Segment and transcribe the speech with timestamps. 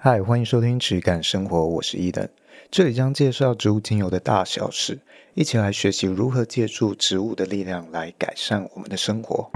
[0.00, 2.28] 嗨，欢迎收听质感生活，我是伊登，
[2.70, 5.00] 这里将介绍植物精油的大小事，
[5.34, 9.50] 一起来学习如何借助植物的力量来改善我们的生活。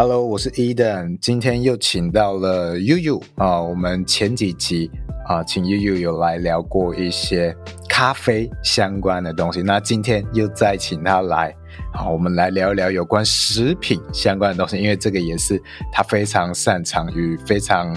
[0.00, 4.88] Hello，我是 Eden，，今天又请到了悠悠啊，我们前几集
[5.26, 7.52] 啊，请悠悠有来聊过一些
[7.88, 11.52] 咖啡相关的东西，那今天又再请他来。
[11.92, 15.60] 好，我们来聊一聊有关食品相关的东西，因为这个也是
[15.92, 17.92] 他非常擅长与非常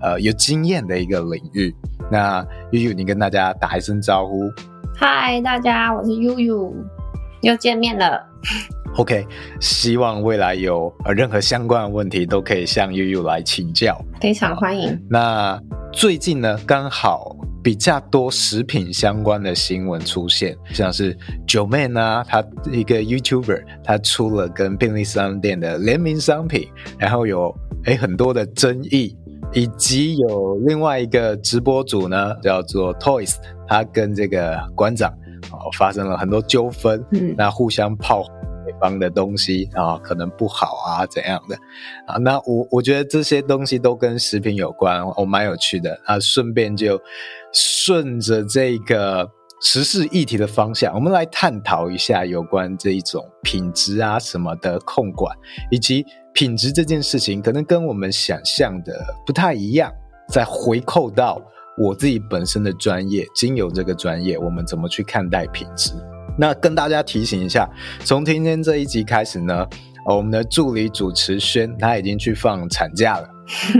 [0.00, 1.72] 呃有经验的一个领域。
[2.10, 4.50] 那悠悠，你跟大家打一声招呼。
[4.96, 6.74] 嗨，大家，我是悠悠，
[7.42, 8.24] 又见面了。
[8.96, 9.26] OK，
[9.60, 14.98] 希望未来有呃任何相关的问题都可以向悠悠来请教，非常欢迎。
[15.10, 15.60] 那
[15.92, 17.36] 最近呢，刚好。
[17.64, 21.18] 比较多食品相关的新闻出现，像是
[21.48, 27.52] Joeman 啊，他一个 YouTuber，她出了跟便利商店的联名商品，然后有
[27.86, 29.16] 诶很多的争议，
[29.52, 33.34] 以及有另外一个直播主呢，叫做 Toys，
[33.66, 35.12] 他跟这个馆长
[35.52, 38.24] 哦发生了很多纠纷，嗯，那互相炮。
[38.66, 41.56] 对方的东西啊，可能不好啊，怎样的
[42.04, 42.16] 啊？
[42.16, 46.18] 那我我觉得这些东西都跟食品有关，我、哦、蛮有趣的啊。
[46.18, 47.00] 顺便就
[47.52, 55.32] 顺着这个时事议题的方向，我们来探讨一下有关这一种品质啊什么的控管，
[55.70, 59.92] 以及品质这件事情可能跟我们想象的不太一样。
[60.28, 61.40] 再回扣到
[61.76, 65.92] 我自己本身的专业，精油这个专业，我们怎么去看待品质？
[66.38, 67.68] 那跟大家提醒一下，
[68.00, 69.66] 从今天这一集开始呢，
[70.06, 73.28] 我们的助理主持轩他已经去放产假了，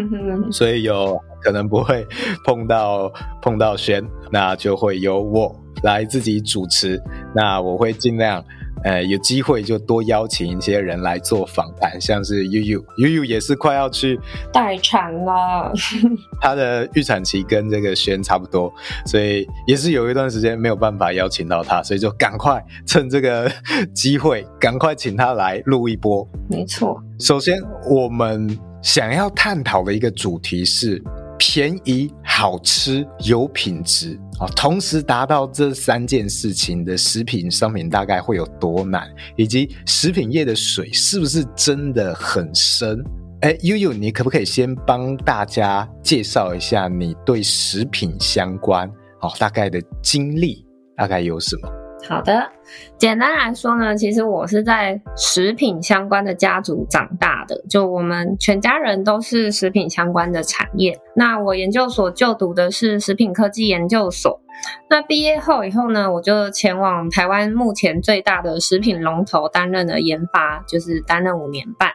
[0.50, 2.06] 所以有可能不会
[2.44, 7.02] 碰到碰到轩，那就会有我来自己主持，
[7.34, 8.44] 那我会尽量。
[8.84, 14.20] 呃，有机会就多邀请一些人来做访谈，像是悠悠，悠悠也是快要去
[14.52, 15.72] 待产了，
[16.40, 18.72] 她的预产期跟这个轩差不多，
[19.06, 23.50] 所以也是有一段时间没有办法邀请到她，所以就赶快趁这个
[23.92, 26.28] 机会，赶快请她来录一波。
[26.48, 27.58] 没错，首先
[27.90, 31.02] 我们想要探讨的一个主题是。
[31.38, 39.08] 便宜、好吃、有品质啊，同时达到这三件事情的食品商品大概会有多难？
[39.36, 43.02] 以及食品业的水是不是真的很深？
[43.40, 48.86] 哎，悠悠，你可不可以先帮大家介绍一下你对食品相关
[49.22, 50.62] 哦大概的经历，
[50.94, 51.85] 大概有什么？
[52.04, 52.50] 好的，
[52.98, 60.96] 简单来说呢，其实我是在食品相关的家族长大的，就我们全家人都是食品相关的产业。
[61.16, 64.40] 那我研究所就读的是食品科技研究所，
[64.88, 71.90] 那毕业后以后呢，我就前往台湾目前最大的食品龙头担任了研发，就是担任五年半，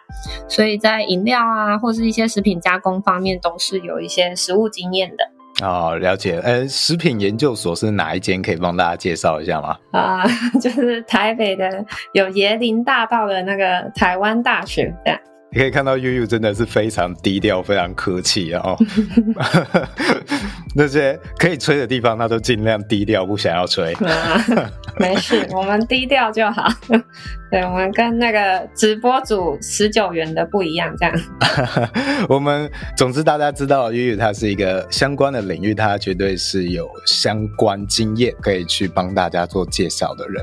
[0.49, 5.23] 所以在饮料啊或是一些食品加工方面都是有一些实务经验的。
[5.61, 6.39] 哦，了解。
[6.39, 8.41] 呃，食品研究所是哪一间？
[8.41, 9.77] 可以帮大家介绍一下吗？
[9.91, 10.23] 啊，
[10.59, 15.19] 就是台北的有椰林大道的那个台湾大学这样。
[15.53, 18.77] 你可以看到悠悠真的是非常低调，非常客气哦。
[20.73, 23.93] 那些可以吹的地方，他都尽量低调，不想要吹。
[23.95, 24.41] 啊，
[24.97, 26.69] 没事，我们低调就好。
[27.51, 31.13] 对，我们跟那个直播组十九元的不一样，这样。
[32.29, 40.41] 我们总之大家知道，悠悠他是一个相关的领域，他绝对是有相关经验可以去帮大家做介绍的人。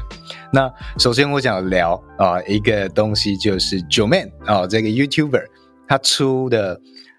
[0.53, 5.45] 那首先我想聊啊、呃、一个东西，就是 Joeman 啊、呃、这个 YouTuber
[5.89, 6.79] 他出的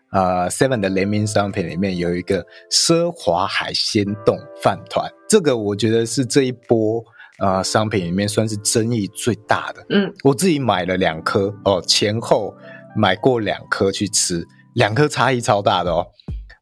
[0.10, 7.04] 啊 Seven 的联名商品里面有一个奢华海鲜冻饭团，这个我觉得是这一波。
[7.42, 9.86] 呃，商品里面算是争议最大的。
[9.92, 12.54] 嗯，我自己买了两颗哦，前后
[12.98, 16.06] 买过两颗去吃，两颗差异超大的哦。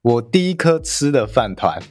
[0.03, 1.81] 我第一颗吃的饭团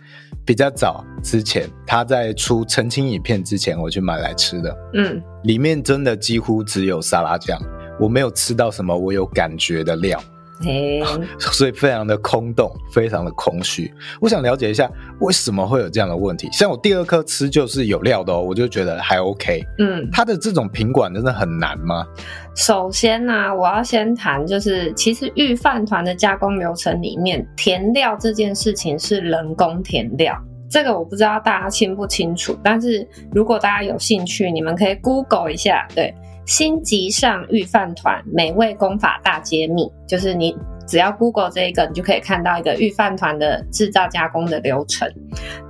[0.47, 4.75] 比较早之前，他在出澄清影片之前，我去买来吃的。
[4.95, 7.61] 嗯，里面真的几乎只有沙拉酱，
[7.99, 10.23] 我没有吃到什么我有感觉的料。
[10.63, 11.03] 嘿，
[11.39, 13.93] 所以非常的空洞，非常的空虚。
[14.21, 16.49] 我想了解一下，为什么会有这样的问题？
[16.53, 19.63] 像我第二颗吃就是有料的哦，我就觉得还 OK。
[19.79, 22.07] 嗯，它的这种品管真的很难吗？
[22.55, 30.35] 首先呢、啊，我要先谈，就是其实御饭团的加工流程里面，填料这件事情是人工填料，
[30.71, 32.59] 这个我不知道大家清不清楚。
[32.63, 36.15] 但是如果大家有兴趣，你们可以 Google 一下，对。
[36.47, 40.57] 星级上御饭团美味工法大揭秘，就是你
[40.87, 45.13] 只要 Google 这一个，你就可以看到一个御饭团的制造加工的流程。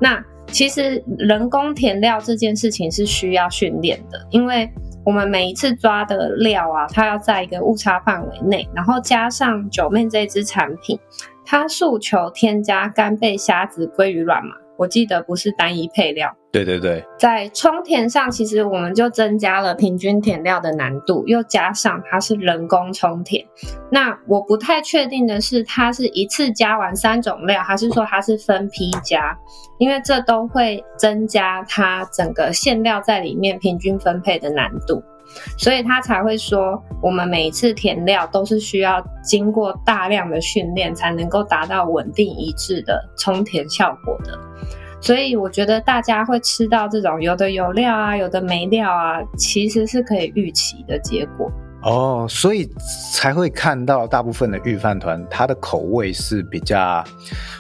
[0.01, 4.71] 那其实人工填料这件事情是需要训练的，因为
[5.05, 10.99] 我们每一次抓的料啊，它要在一个误差范围内，然后加上 Joeman 这支产品，
[11.45, 14.55] 它诉求添加干贝、虾子、鲑鱼卵嘛。
[14.79, 23.45] 我记得不是单一配料，对对对，在充填上，其实我们就增加了平均填料的难度，又加上它是人工充填。
[23.91, 29.37] 那我不太确定的是，它是一次加完三种料，还是说它是分批加？
[29.79, 35.03] 因为这都会增加它整个馅料在里面平均分配的难度。
[35.59, 44.39] 所以他才会说，我们每一次填料都是需要经过大量的训练，才能够达到稳定一致的充填效果的。
[45.01, 51.51] 所以我觉得大家会吃到这种有的有料啊，有的没料啊，其实是可以预期的结果。
[51.83, 52.69] 哦，所以
[53.13, 57.05] 才会看到大部分的御饭团，它的口味是比较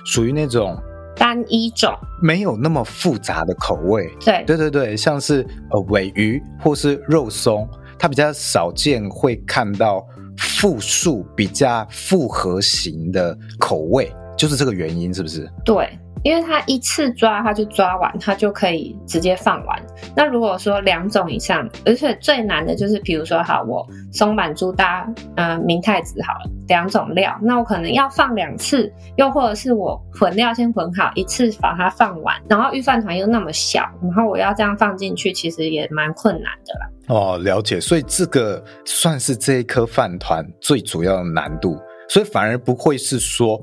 [0.04, 0.76] 属于那种。
[1.16, 1.92] 单一种
[2.22, 7.68] 没有那么复杂的口味，对对对对，像是呃尾鱼或是肉松，
[7.98, 15.50] 它比较少见会看到复数比较复合型的口味，就是这个原因，是不是？
[15.64, 15.88] 对。
[16.22, 19.80] 因为它一次抓，它就抓完，它就可以直接放完。
[20.14, 36.90] 那如果说两种以上，而且最难的就是，比如说，好，我松阪猪搭，呃，明太子好了，两种料，那我可能要放两次，又或者是我混料先混好，一次把它放完，然后御饭团又那么小，然后我要这样放进去，其实也蛮困难的啦。
[37.08, 41.78] 哦，了解，所以这个算是这一颗饭团最主要的难度，
[42.08, 43.62] 所以反而不会是说。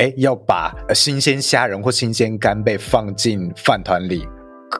[0.00, 4.26] 哎，要把新鲜虾仁或新鲜干贝放进饭团里，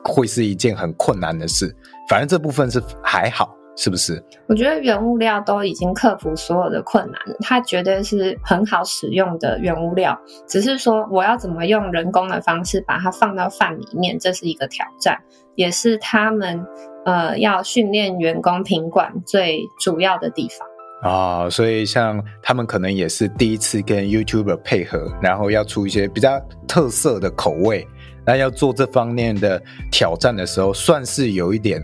[0.03, 1.71] 会是一件很困难的事。
[2.09, 4.19] 反正这部分是还好，是不是？
[4.49, 10.19] 我觉得原物料都已经克服所有的困难了，它绝对是很好使用的原物料。
[10.47, 15.19] 只是说我要怎么用人工的方式把它放到饭里面，这是一个挑战，
[15.53, 16.65] 也是他们
[17.05, 20.67] 呃要训练员工品管最主要的地方。
[21.01, 27.87] 啊、哦，所以像他们可能也是第一次跟 YouTuber 配合，然后要出一些比较特色的口味，
[28.23, 29.59] 那要做这方面的
[29.91, 31.81] 挑战的时候，算是有一点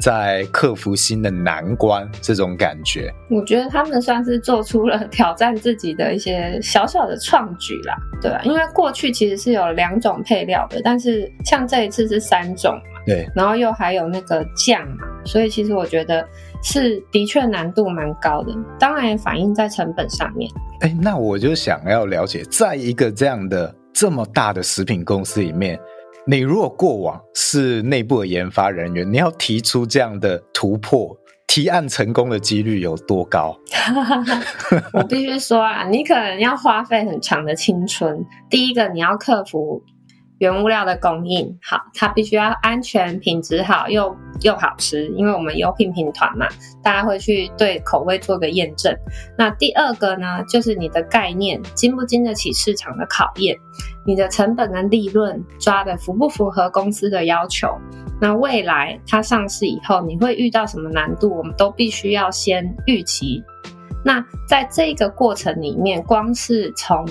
[0.00, 3.12] 在克服新的难关这种感觉。
[3.28, 16.26] 我觉得他们算是做出了挑战自己的一些小小的创举啦，对啊，因为过去其实是有两种配料的，但是像这一次是三种嘛，对，然后又还有那个酱嘛，所以其实我觉得。
[16.64, 20.50] 是的确难度蛮高的，当然也反映在成本上面。
[20.80, 25.78] 哎，那我就想要了解，在一个这样的这么大的食品公司里面，
[26.26, 31.14] 你如果过往是内部的研发人员，你要提出这样的突破，
[31.46, 33.54] 提案成功的几率有多高？
[34.94, 38.24] 我必须说啊，你可能要花费很长的青春。
[38.48, 39.82] 第一个，你要克服。
[40.38, 46.46] 原物料的供应好，它必须要安全、品质好又又好吃，因为我们优品品团嘛，
[46.82, 48.94] 大家会去对口味做个验证。
[49.38, 53.56] 那第二个呢，就是你的概念经不经得起市场的考验，
[54.04, 57.68] 你的成本跟利润抓的符不符合公司的要求？
[58.20, 61.36] 那未来它上市以后，你会遇到什么难度？
[61.36, 63.42] 我们都必须要先预期。
[64.04, 67.06] 那在这个过程里面，光是从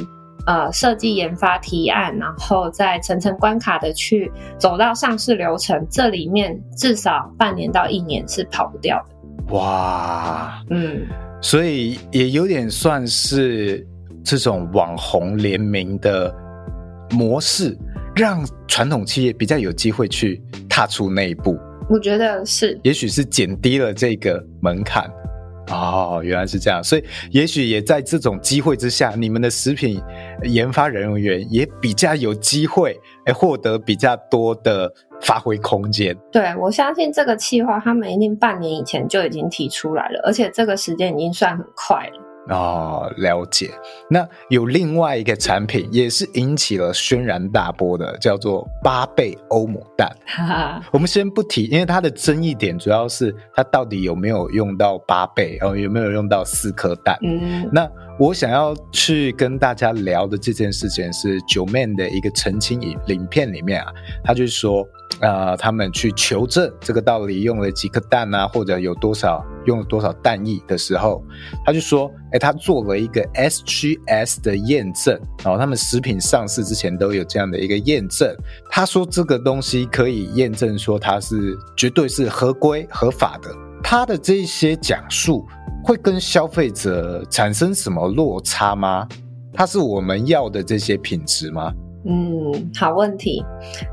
[0.45, 9.53] 呃，设计、研发、提案，然后再层层关卡的去走到上市流程，这里面至少半年到一年是跑不掉的。
[9.55, 11.05] 哇，嗯，
[11.41, 13.87] 所以也有点算是
[14.23, 16.33] 这种网红联名的
[17.11, 17.77] 模式，
[18.15, 21.57] 让传统企业比较有机会去踏出那一步。
[21.89, 25.09] 我觉得是，也许是减低了这个门槛。
[25.71, 30.01] 哦，原来是这样，所以也许也在这种机会之下，你们的食品
[30.43, 34.91] 研发人员也比较有机会，哎，获得比较多的
[35.21, 36.15] 发挥空间。
[36.31, 42.22] 对，我相信这个计划，他们一定半年以前就已经提出来了，而且这个时间已经算很快了。
[42.49, 43.71] 哦，了解。
[44.09, 50.09] 那有另外一个产品也是引起了轩然大波的，叫做八倍欧姆蛋。
[50.91, 57.17] 我们先不提，因为它的争议点主要是它到底有没有用到八倍，然后有没有用到四颗蛋。
[57.21, 63.91] 嗯，那我想要去跟大家聊的这件事情是 Joeman 的一个澄清影影片里面啊，
[64.23, 64.87] 他就说。
[65.23, 71.23] 呃，他们去求证这个到底用了几颗蛋啊，或者有多少用了多少蛋液的时候，
[71.65, 78.35] 他就说，哎，他做了一个 SGS 的验证，然后他们食品上市之前都有这样的一个验证。
[78.69, 83.49] 他说这个东西可以验证说它是绝对是合规合法的。
[83.81, 85.45] 他的这些讲述
[85.85, 89.07] 会跟消费者产生什么落差吗？
[89.53, 91.71] 它是我们要的这些品质吗？
[92.05, 93.43] 嗯，好问题。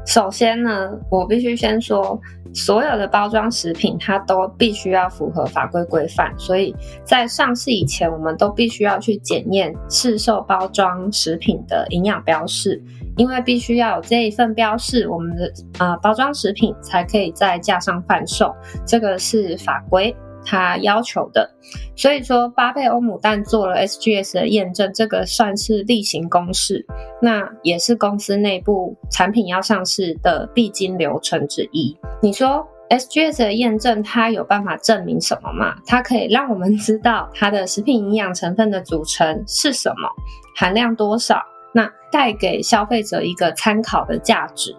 [0.06, 2.20] 首先呢，我必须先说，
[2.52, 6.74] 所有的包装食品它都必须要符合法规规范，所以
[7.04, 12.82] 在上市以前，我们都必须要去检验市售包装食品的营养标示，
[13.16, 18.52] 因为必须要有这一份标示，我们的呃包装食品才可以在架上贩售，
[18.84, 20.12] 这个是法规。
[20.44, 21.50] 他要求的，
[21.94, 26.84] 所以说巴贝欧姆蛋做了 SGS 的验证，这个算是例行公事，
[27.20, 31.96] 那也是公司内部产品要上市的必经流程之一。
[32.22, 35.76] 你说 SGS 的验证，它有办法证明什么吗？
[35.86, 40.08] 它可以让我们知道它的食品营养成分的组成是什么，
[40.56, 41.40] 含量多少，
[41.72, 44.74] 那带给消费者一个参考的价值。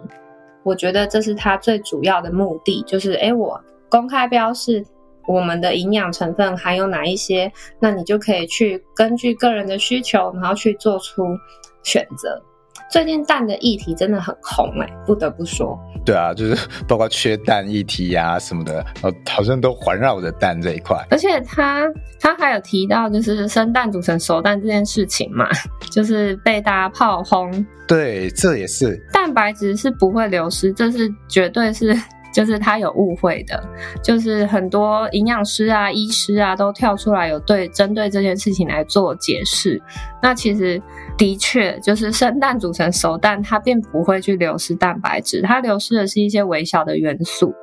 [0.64, 4.86] 我觉得这是它最主要的目的，就是诶，我公开标示。
[5.28, 7.52] 我们的营养成分还有哪一些？
[7.80, 11.24] 那你就可以去根据个人的需求，然后去做出
[11.84, 12.42] 选择。
[12.90, 15.80] 最近蛋的议题真的很红哎、欸，不得不说。
[16.04, 18.86] 对啊，就是包括缺蛋议题呀、啊、什么的，
[19.30, 20.98] 好像都环绕着蛋这一块。
[21.10, 21.86] 而且他
[22.20, 25.48] 他还有提到，就是生蛋煮成熟蛋这件事情嘛，
[25.92, 27.66] 就是被大家炮轰。
[27.88, 31.96] 对，这也是蛋白质是不会流失，这是绝对是。
[32.32, 33.62] 就是他有误会的，
[34.04, 39.82] 就是很多营养师啊、医师啊都跳出来有对针对这件事情来做解释。
[40.22, 40.82] 那其实
[41.18, 47.54] 的确，就是生蛋煮成熟蛋，它并不会去流失蛋白质，它流失的是一些微小的元素。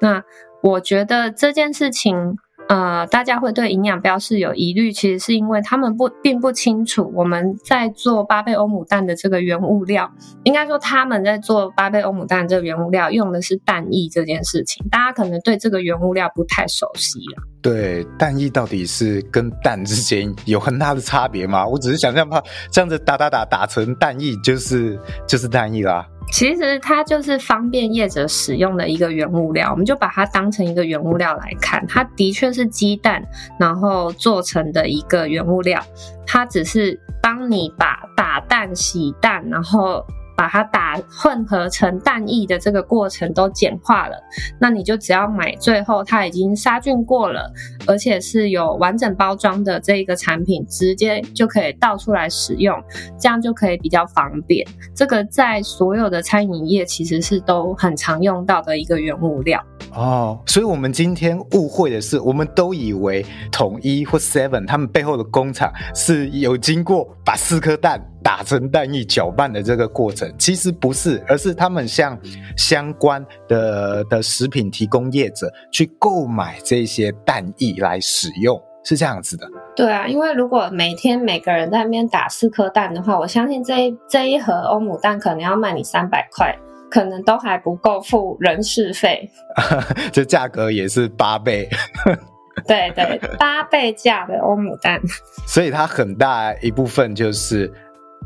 [0.00, 0.22] 那
[0.62, 2.38] 我觉得这件事情。
[2.68, 10.10] 呃，大家会对营养标示有疑虑，其实是因为他们不并不清楚我们在做巴贝欧姆蛋的这个原物料，
[10.44, 17.42] 应该说他们在做巴贝欧姆蛋这个原物料用的是蛋液这件事情，大家可能对这个原物料不太熟悉了。
[17.60, 21.66] 对，蛋液到底是跟蛋之间有很大的差别吗？
[21.66, 26.06] 我只是想象怕这样子打打打打成蛋液，就是就是蛋液啦。
[26.30, 31.84] 其实它就是方便业者使用的一个原物料，我们就把它当成一个原物料来看。
[31.86, 33.22] 它的确是鸡蛋，
[33.58, 35.82] 然后做成的一个原物料，
[36.26, 40.04] 它只是帮你把打蛋、洗蛋，然后。
[40.36, 44.16] 把它打混合成蛋液的这个过程都简化了，
[44.58, 47.52] 那你就只要买最后它已经杀菌过了，
[47.86, 52.76] 而且是有完整包装的这一个产品，直接就可以倒出来使用，
[53.18, 54.66] 这样就可以比较方便。
[54.94, 59.62] 这个在所有的餐饮业其实是都很常用到的一个原物料。
[59.94, 68.11] 哦，所以我们今天误会的是，我们都以为统一或 Seven 他们背后的工厂是有经过把四颗蛋。
[68.22, 72.18] 打成蛋液搅拌的这个过程，其实不是，而是他们向
[72.56, 79.46] 相关的的食品提供业者去购买这些蛋液来使用，是这样子的。
[79.74, 86.54] 对啊，因为如果每天每个人在那边打四颗蛋的话，我相信这一这一盒欧姆蛋可能要卖你三百块，
[86.90, 89.28] 可能都还不够付人事费。
[90.12, 91.68] 这价格也是八倍。
[92.68, 95.00] 对对，八倍价的欧姆蛋。
[95.46, 97.72] 所以它很大一部分就是。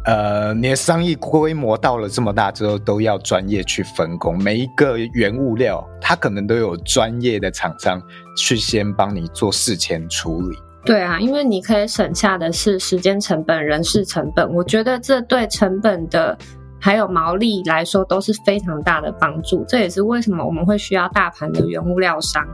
[0.07, 4.39] 呃，你的商业规模到了这么大之后，都要专业去分工。
[4.39, 8.01] 每一个原物料，它可能都有专业的厂商
[8.39, 10.57] 去先帮你做事前处理。
[10.85, 14.49] 对啊，因为你可以省下的是时间成本、人事成本。
[14.55, 16.39] 我觉得这对成本的
[16.81, 19.65] 还有毛利来说都是非常大的帮助。
[19.67, 22.47] 这也是为什么我们会需要大盘的原物料商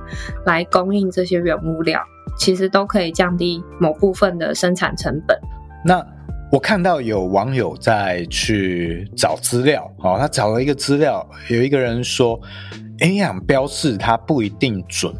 [0.46, 2.00] 来供应这些原物料，
[2.38, 5.38] 其实都可以降低某部分的生产成本。
[5.84, 6.02] 那。
[6.52, 12.38] 我看到有网友在去找资料，哦，他找了一个资料，有一个人说，
[13.00, 15.10] 营养标示它不一定准，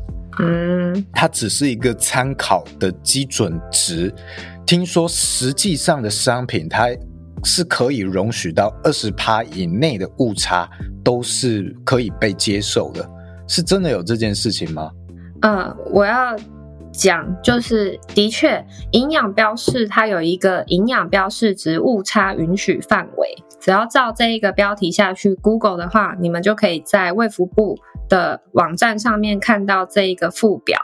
[0.41, 4.15] 嗯，它只是一个参考的基准值。
[4.67, 6.89] 听说实际上的商品，它
[7.45, 10.69] 是可以容许到二十趴以内的误差，
[11.03, 13.09] 都是可以被接受的，
[13.49, 14.91] 是真的有这件事情吗？
[15.41, 16.37] 嗯，我要。
[16.93, 30.79] 讲就是，的确，营养标示它有一个营养标示值误差允许范围，只要照这一个标题下去，Google 的话，你们就可以在卫福部的网站上面看到这一个附表。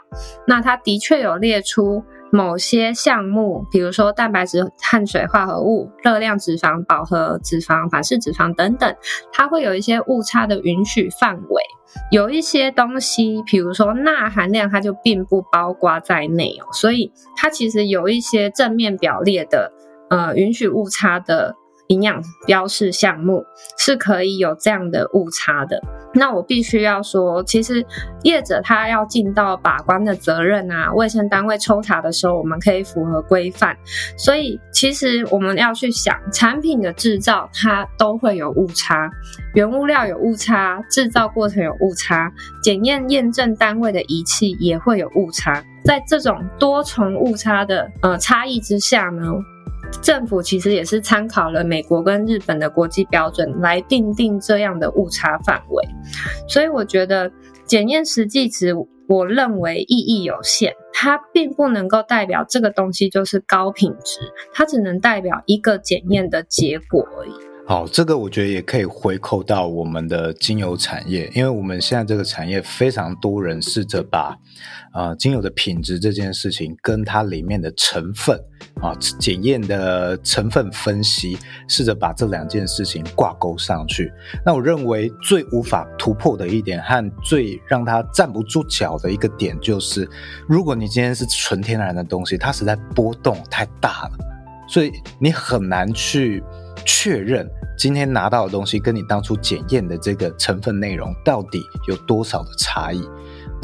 [0.47, 8.95] 那它的确有列出某些项目，比如说蛋白质、碳水化合物、热量脂肪、饱和脂肪、反式脂肪等等，
[9.31, 11.63] 它会有一些误差的允许范围。
[12.11, 19.71] 有一些东西，比如说钠含量，它就并不包括在内哦，所以它其实有一些正面表列的，
[20.11, 21.55] 呃，允许误差的
[21.87, 23.43] 营养标示项目
[23.75, 25.81] 是可以有这样的误差的。
[26.13, 27.85] 那我必须要说，其实
[28.23, 33.77] 业者他要尽到把关的责任啊，卫生单位抽查的时候，我们可以符合规范。
[34.17, 39.09] 所以，其实我们要去想，产品的制造它都会有误差，
[39.53, 42.31] 原物料有误差，制造过程有误差，
[42.63, 45.63] 检验验证单位的仪器也会有误差。
[45.85, 49.23] 在这种多重误差的呃差异之下呢，
[50.01, 55.83] 政府其实也是参考了美国跟日本的国际标准来定定这样的误差范围，
[56.47, 57.31] 所以我觉得
[57.65, 58.73] 检验实际值，
[59.07, 64.19] 我认为意义有限，它并不能够代表这个东西就是高品质，
[64.53, 67.48] 它只能代表一个检验的结果而已。
[67.69, 74.35] 好，这个我觉得也可以回扣到我们的精油产业，因为我们现在这个产业非常多人试着把，
[74.91, 78.35] 呃，精油的品质这件事情跟它里面的成分
[78.81, 84.11] 啊，检验的成分分析，试着把这两件事情挂钩上去。
[84.43, 90.09] 那我认为最无法突破的一点和最让它站不住脚的一个点，就是
[90.47, 94.17] 如果你今天是纯天然的东西，它实在波动太大了，
[94.67, 96.43] 所以你很难去。
[96.85, 103.01] 确认今天拿到的东西跟你当初检验的这个成分内容到底有多少的差异，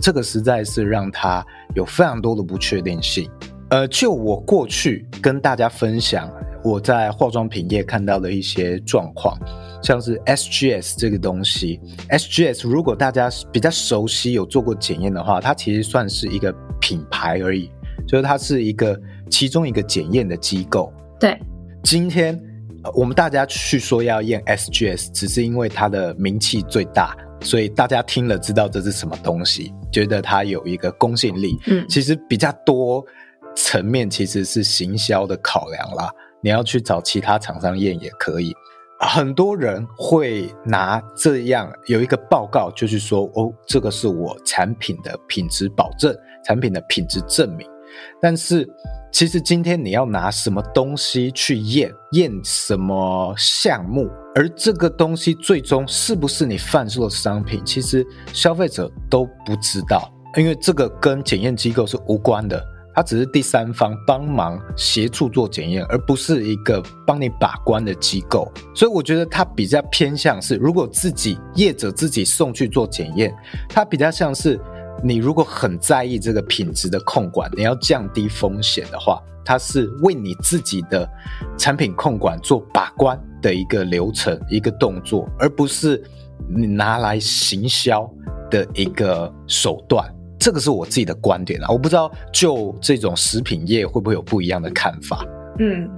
[0.01, 1.45] 这个实在是让它
[1.75, 3.29] 有非常多的不确定性。
[3.69, 6.31] 呃，就我过去跟大家分享
[6.63, 9.37] 我在化妆品业看到的一些状况，
[9.81, 17.69] 像是 SGS 这个东西，SGS 如果大家比较熟悉有做过检验的话，它其实算是一个品牌而已，
[18.07, 18.97] 就是它是一个
[19.29, 20.93] 其中一个检验的机构。
[21.19, 21.37] 对，
[21.83, 22.39] 今天。
[22.93, 31.57] 我们大家去说要验 SGS，只是因为它的名气最大，所以大家听了知道这是什么东西，觉得它有一个公信力。
[31.67, 33.03] 嗯，其实比较多
[33.55, 36.09] 层面其实是行销的考量啦。
[36.41, 38.53] 你要去找其他厂商验也可以。
[38.99, 46.15] 很多人会拿这样有一个报告，就是说哦，这个是我产品的品质保证，
[46.45, 47.67] 产品的品质证明，
[48.21, 48.67] 但是。
[49.15, 62.61] 其实今天你要拿什么东西去验，验什么项目，而这个东西最终是不是你贩售的商品，其实消费者都不知道，因为这个跟检验机构是无关的，
[62.93, 68.51] 它只是第三方帮忙协助做检验，而不是一个帮你把关的机构。
[68.75, 73.33] 所以我觉得它比较偏向是，如果自己业者自己送去做检验，
[73.69, 74.59] 它比较像是。
[75.07, 81.07] 你如果很在意这个品质的控管，你要降低风险的话，它是为你自己的
[81.59, 86.03] 产品控管做把关的一个流程、一个动作，而不是
[86.49, 88.11] 你拿来行销
[88.49, 90.11] 的一个手段。
[90.39, 95.23] 这个是我自己的观点啊，我不知道就这种食品业会不会有不一样的看法。
[95.57, 95.89] 嗯，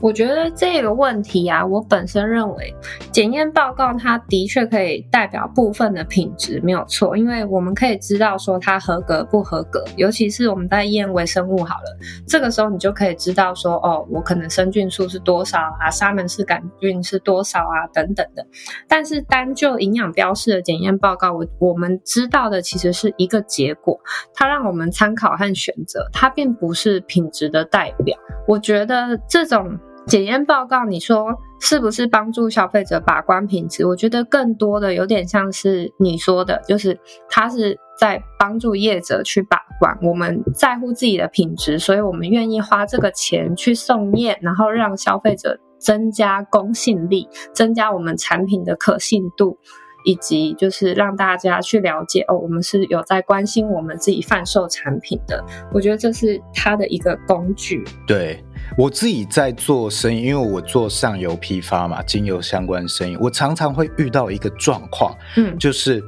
[0.00, 2.74] 我觉得这个问题啊，我本身认为
[3.12, 11.96] 检验报告它的确可以代表部分的品质，没有错，因为我们可以知道说它合格不合格，尤其是我们在验微生物好了，
[12.26, 18.44] 这个时候你就可以知道说，哦，我可能生菌数是多少啊，沙门氏杆菌是多少啊，等等的。
[18.88, 23.96] 但是单就营养标示的检验报告，我我们知道的其实是一个结果，
[24.34, 28.18] 它让我们参考和选择，它并不是品质的代表。
[28.48, 29.03] 我觉得。
[29.28, 33.86] 这种检验报告，你说是不是帮助消费者把关品质？
[33.86, 39.98] 我觉得更多的有点像是你说的，就是它是在帮助业者去把关。
[40.02, 49.58] 我们在乎自己的品质，所以我们愿意花这个钱去送验，然后让消费者增加公信力，增加我们产品的可信度。
[50.06, 55.42] 以及就是让大家去了解哦，我们是有在关心我们自己贩售产品的。
[55.72, 57.82] 我觉得这是它的一个工具。
[58.06, 58.44] 对，
[58.76, 66.02] 我自己在做生意，因为我做上游批发嘛，精油相关生意，我常常会遇到一个状况，嗯，就是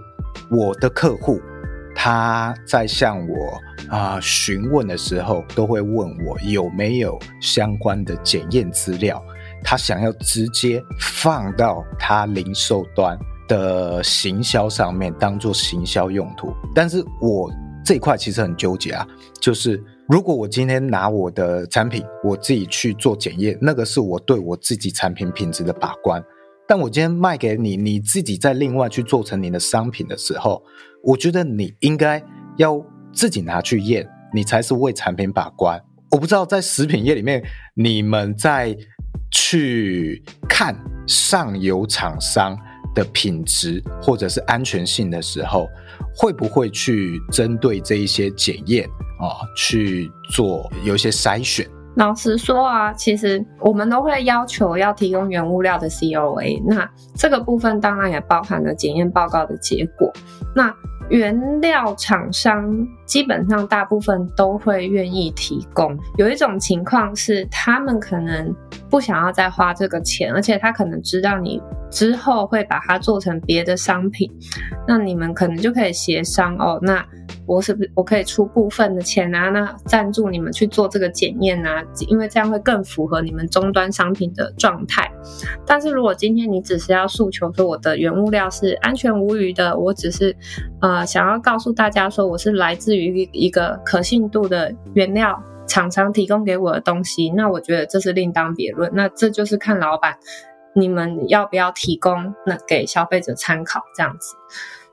[0.50, 1.40] 我的客户
[1.94, 9.22] 他在向我啊、呃、询问的时候，都会问我有没有相关的检验资料，
[9.62, 13.18] 他想要直接放到他零售端。
[13.48, 17.48] 的行销上面当做行销用途，但是我
[17.85, 19.07] 这一块其实很纠结啊，
[19.40, 26.23] 就是如果我今天拿我的产品，我自己去做检验，那个是我对我自己产品品质的把关，
[26.69, 30.62] 但我今天卖给你，你自己再另外去做成你的商品的时候，
[31.03, 32.23] 我觉得你应该
[32.57, 32.81] 要
[33.12, 35.83] 自己拿去验，你才是为产品把关。
[36.12, 37.42] 我不知道在食品业里面，
[37.75, 38.77] 你们在
[39.33, 40.77] 去看
[41.09, 42.57] 上游厂商
[42.97, 45.69] 的品质或者是安全性的时候，
[46.17, 48.85] 会不会去针对这一些检验
[49.21, 51.65] 啊去做有一些筛选？
[51.97, 60.13] 老实说啊，其实我们都会要求要提供原物料的 COA，那这个部分当然也包含了检验报告的结果。
[60.55, 60.75] 那
[61.09, 62.69] 原料厂商
[63.07, 65.97] 基本上大部分都会愿意提供。
[66.19, 68.55] 有一种情况是，他们可能
[68.91, 74.31] 不想要再花这个钱，而且他可能知道你之后会把它做成别的商品，
[74.87, 76.79] 那你们可能就可以协商哦。
[76.83, 77.05] 那
[77.46, 79.51] 我是不是我可以出部分的钱啊？
[79.51, 81.83] 那赞助你们去做这个检验啊？
[82.09, 85.11] 因为这样会更符合你们终端商品的状态。
[85.64, 90.37] 但是如果今天你只是要诉求说我的原物料是安全无虞的，我只是
[90.81, 98.90] 呃想要告诉大家说我是来自于一个可信度的原料厂商提供给我的东西，那我觉得这是另当别论。
[98.92, 100.16] 那这就是看老板
[100.77, 104.37] 你们要不要提供那给消费者参考这样子。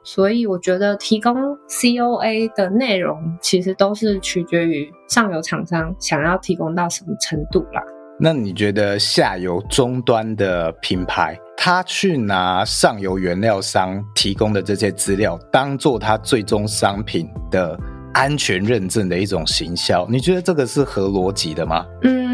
[0.05, 7.81] 所以我觉得提供 COA 的内容，其实都是取决于上游厂商想要提供到什么程度啦。
[8.19, 17.77] 那你觉得下游终端的品牌，他去拿上游原料商提供的这些资料，当做他最终商品的
[18.13, 21.85] 安全认证的一种行销，你觉得这个是合逻辑的吗？
[22.03, 22.33] 嗯。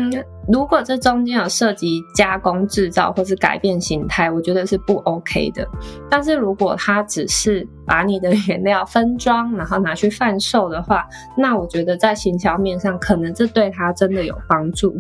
[0.52, 5.64] 如果这中间有涉及加工制造或是改变形态，我觉得是不 OK 的。
[6.10, 11.06] 但是如果它只是把你的原料分装，然后拿去贩售的话，
[11.38, 14.98] 那我觉得在行销面上可能这对它真的有帮助。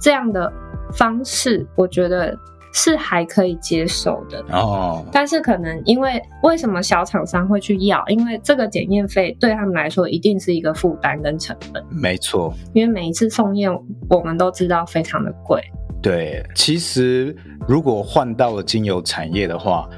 [0.00, 0.52] 这样的
[0.92, 2.38] 方式，我觉得。
[2.76, 8.04] 是还可以接受的哦，但是可能因为为什么小厂商会去要？
[8.08, 11.80] 因为这个检验费对他们来说一定是一个负担跟成本。
[11.88, 13.70] 没错，因为每一次送验
[14.10, 15.62] 我们都知道非常的贵。
[16.02, 17.34] 对，其实
[17.68, 19.88] 如果换到了精油产业的话，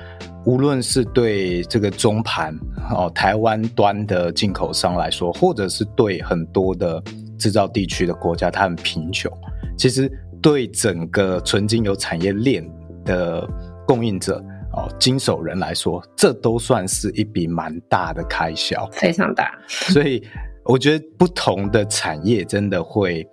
[0.45, 2.55] 无论是对这个中盘
[2.91, 7.03] 哦台湾端的进口商来说，或者是对很多的
[7.39, 9.33] 制造地区的国家，它很贫穷，
[9.79, 10.13] 其实。
[10.47, 12.65] 对整个纯精油产业链
[13.05, 13.45] 的
[13.85, 14.41] 供应者
[14.75, 19.59] 哦，经手人来说，这都算是一笔蛮大的开销，非常大。
[19.67, 20.25] 所以
[20.65, 23.27] 我觉得不同的产业真的会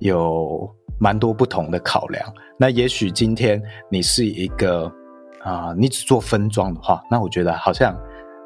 [0.00, 2.22] 有蛮多不同的考量。
[2.58, 3.58] 那也许今天
[3.90, 4.84] 你是一个
[5.42, 7.98] 啊、呃，你只做分装的话，那我觉得好像。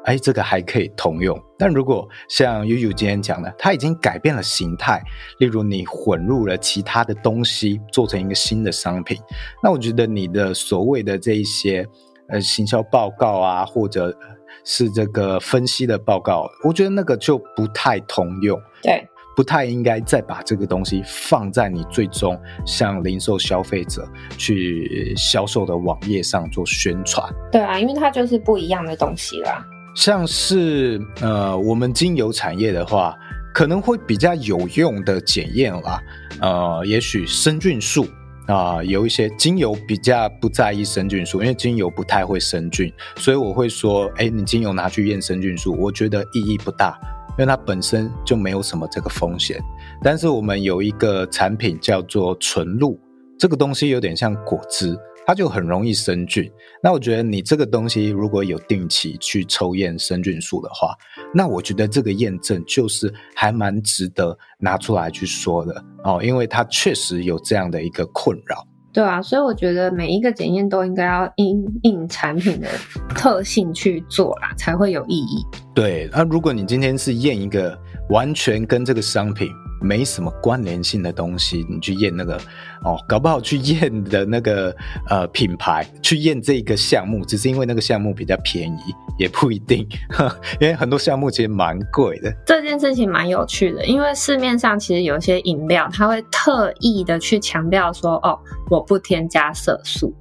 [0.05, 5.03] 哎，这个还可以通用，但如果像 Yuyu 今天讲的，它已经改变了形态，
[5.39, 9.17] 例如你混入了其他的东西，做成一个新的商品，
[9.61, 11.85] 那我觉得你的所谓的这一些
[12.29, 14.17] 呃行销报告啊，或者
[14.63, 24.07] 是这个分析的报告，我觉得那个就不太通用，对，不太应该再把这个东西放在你最终向零售消费者
[24.37, 27.31] 去销售的网页上做宣传。
[27.51, 29.63] 对啊，因为它就是不一样的东西啦。
[29.99, 33.13] 像是呃，我们精油产业的话，
[33.53, 36.01] 可能会比较有用的检验啦，
[36.39, 38.07] 呃，也许生菌素
[38.47, 46.97] 啊、有一些精油比较不在意生菌素，因为精油不太会生菌，所以我会说，哎，你精油拿去验生菌素，我觉得意义不大，
[47.31, 49.59] 因为它本身就没有什么这个风险。
[50.01, 52.97] 但是我们有一个产品叫做纯露，
[53.37, 54.97] 这个东西有点像果汁。
[55.29, 60.95] 它就很容易生菌，那我觉得你这个东西如果有定期去抽验生菌素的话，
[61.31, 68.65] 那我觉得这个验证就是还蛮值得拿出来去说的哦，因为它确实有这样的一个困扰。
[68.91, 72.67] 对啊，所以我觉得每一个检验都应该要因应产品的
[73.09, 75.45] 特性去做啦，才会有意义。
[75.75, 79.47] 对，那如果你今天是验一个完全跟这个商品
[79.81, 82.37] 没什么关联性的东西，你去验那个
[82.83, 84.75] 哦，搞不好去验的那个
[85.09, 92.33] 呃品牌，去验这个项目，只是因为那个项目比较便宜，也不一定，呵， 因为很多项目其实蛮贵的。
[92.45, 98.37] 这件事情蛮有趣的，因为市面上其实有一些饮料，它会特意的去强调说，哦，
[98.69, 100.13] 我不添加色素。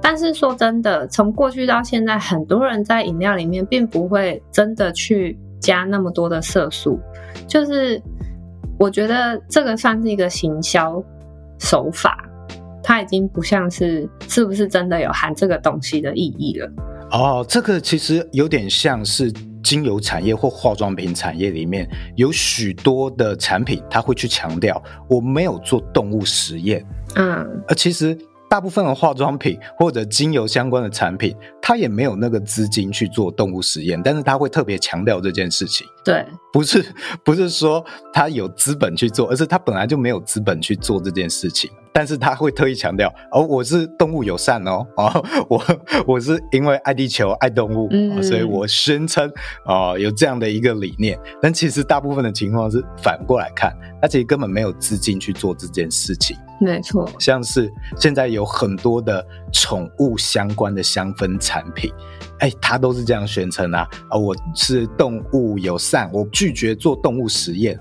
[0.00, 6.98] 但是说真的，从过去到现在，很多人在饮料里面并不会真的去加那么多的色素，
[7.46, 8.00] 就是。
[8.78, 11.02] 我觉得这个算是一个行销
[11.58, 12.18] 手法，
[12.82, 16.70] 它已经不像是是不是真的有含这个东西的意义了。
[17.10, 19.32] 哦，这个其实有点像是
[19.62, 26.84] 精油产业或化妆品产业里面有许多的产品，它会去强调我没有做动物实验。
[27.14, 28.18] 嗯，而其实
[28.50, 31.34] 大部分的化妆品或者精油相关的产品，
[31.66, 35.86] 他也没有那个资金去做动物实验，但是他会特别强调这件事情。
[36.04, 36.22] 对，
[36.52, 36.84] 不是
[37.24, 41.70] 不是说他有资本去做，而是他本来就没有资本去做这件事情。
[41.90, 45.64] 但是他会特意强调，哦，我是动物友善哦，哦， 我
[46.06, 49.32] 我是因为爱地球、爱动物，嗯、所以我宣称
[49.64, 51.16] 哦有这样的一个理念。
[51.40, 53.72] 但其实大部分的情况是反过来看，
[54.02, 56.36] 他其实根本没有资金去做这件事情。
[56.60, 61.92] 没错，像是现在有很多的宠物相关的香氛产产品，
[62.40, 67.78] 哎，他都是这样宣称啊，啊，我是动物友善，我拒绝做动物实验。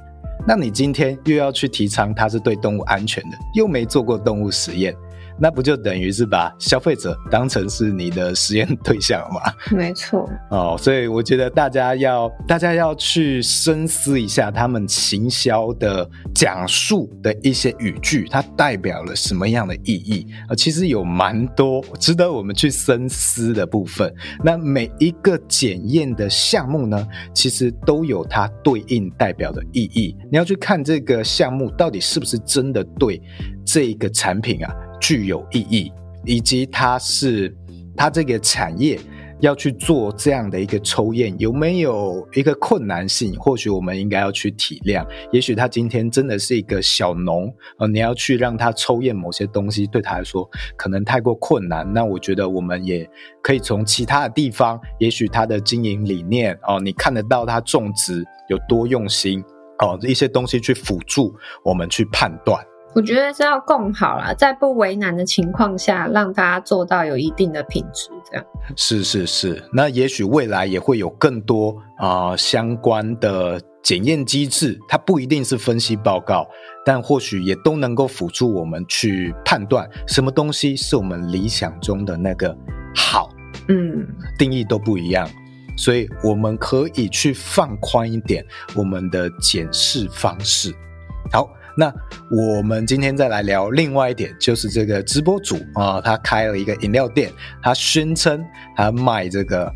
[0.48, 4.96] 那你今天又要去提倡它是对动物安全的，又没做过动物实验。
[5.40, 9.42] 那不就等于是把消费者当成是你的实验对象了吗？
[9.76, 10.30] 没错。
[10.50, 20.56] 哦，所以我觉得大家要大家要去深思一下，他们行销的讲述的一些语句，它代表了什么样的意义啊？
[20.56, 24.14] 其实有蛮多值得我们去深思的部分。
[24.44, 30.16] 那每一个检验的项目呢，其实都有它对应代表的意义。
[30.32, 33.22] 你要去看这个项目到底是不是真的对
[33.66, 34.74] 这个产品啊？
[35.04, 35.92] 具有意义，
[36.24, 37.54] 以及它是
[37.98, 38.98] 它这个产业
[39.42, 43.38] 要去做这样的一个抽验，有没有一个困难性？
[43.38, 45.06] 或许我们应该要去体谅。
[45.34, 51.86] 也许他今天真的是一个小农，呃，你要去让他抽验某些东西，对他来说可能太过困难。
[51.92, 53.06] 那我觉得我们也
[53.42, 59.44] 可以从其他的地方，也许他的经营理念哦，你看得到他种植有多用心
[59.80, 61.36] 哦，一些东西去辅助
[61.66, 62.66] 我们去判断。
[62.96, 68.46] 我觉得是要共好啦，在不为难的情况下，让大家做到有一定的品质，这样。
[68.76, 76.48] 是是是，那也许未来也会有更多啊、呃、相关的检验机制，它不一定是分析报告，
[76.86, 82.56] 但或许也都能够辅助我们去判断什么东西是我们理想中的那个
[82.96, 83.30] 好。
[83.70, 85.28] 嗯，定义都不一样，
[85.76, 90.72] 所以我们可以去放宽一点我们的检视方式。
[91.32, 91.50] 好。
[91.76, 91.92] 那
[92.30, 97.32] 我们今天再来聊另外一点，就是这个直播主啊，他开了一个饮料店，
[97.64, 98.44] 他宣称
[98.76, 99.72] 他卖这个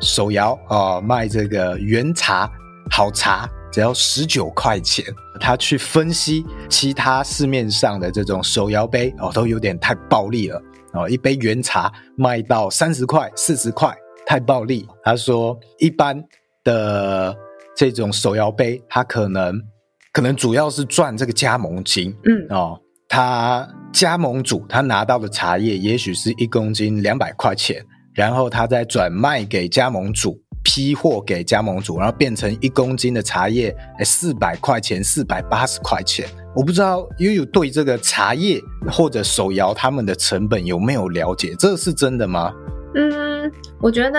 [0.00, 2.48] 手摇啊，卖这个原茶
[2.90, 5.04] 好茶，只要十九块钱。
[5.40, 13.92] 他去分析其他市面上的这种手摇杯哦，都有点太暴利了哦，一杯原茶卖到三十块、四十块，
[14.26, 14.86] 太暴利。
[15.02, 16.22] 他说，一般
[16.62, 17.34] 的
[17.74, 19.60] 这种手摇杯，他可能。
[20.12, 36.28] 可能主要是赚这个加盟金，嗯哦，他加盟主他拿到的茶叶也许是一公斤两百块钱，然后他再转卖给加盟主，批货给加盟主，然后变成一公斤的茶叶四百块钱，四百八十块钱。
[36.56, 41.54] 我不知道悠悠对这个茶叶或者手摇他们的成本有没有了解？
[41.56, 42.52] 这是真的吗？
[42.96, 44.18] 嗯，我觉得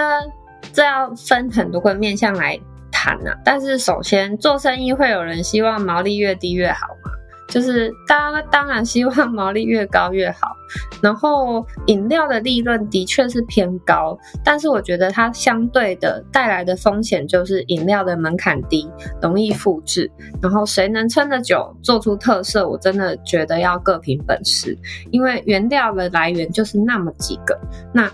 [0.71, 2.58] 这要分很多个面向来。
[3.02, 7.10] 谈呐，但是首先做生意会有人希望毛利越低越好嘛，
[7.48, 10.56] 就是当当然希望毛利越高越好。
[11.02, 18.88] 然后饮料的利润的确是偏高，但是我觉得它相对的带来的风险就是饮料的门槛低，
[19.20, 20.12] 容易复制。
[20.40, 24.78] 然后谁能撑得久，做出特色，我真的觉得要各凭本事，
[25.10, 27.60] 因为原料的来源就是那么几个，
[27.92, 28.08] 那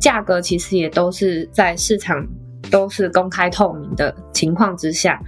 [0.00, 2.26] 价格其实也都是在市场。
[2.70, 5.20] 都是公开透明的情况之下，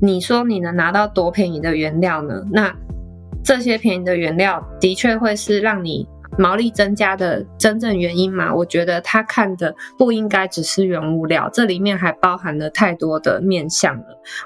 [0.00, 2.42] 你说你能拿到多便宜的原料呢？
[2.50, 2.74] 那
[3.44, 8.54] 这些便宜的原料的确会是让你毛利增加的真正原因吗？
[8.54, 14.04] 我觉得他看的不应该只是原物料，这里面还包含了太多的面向了。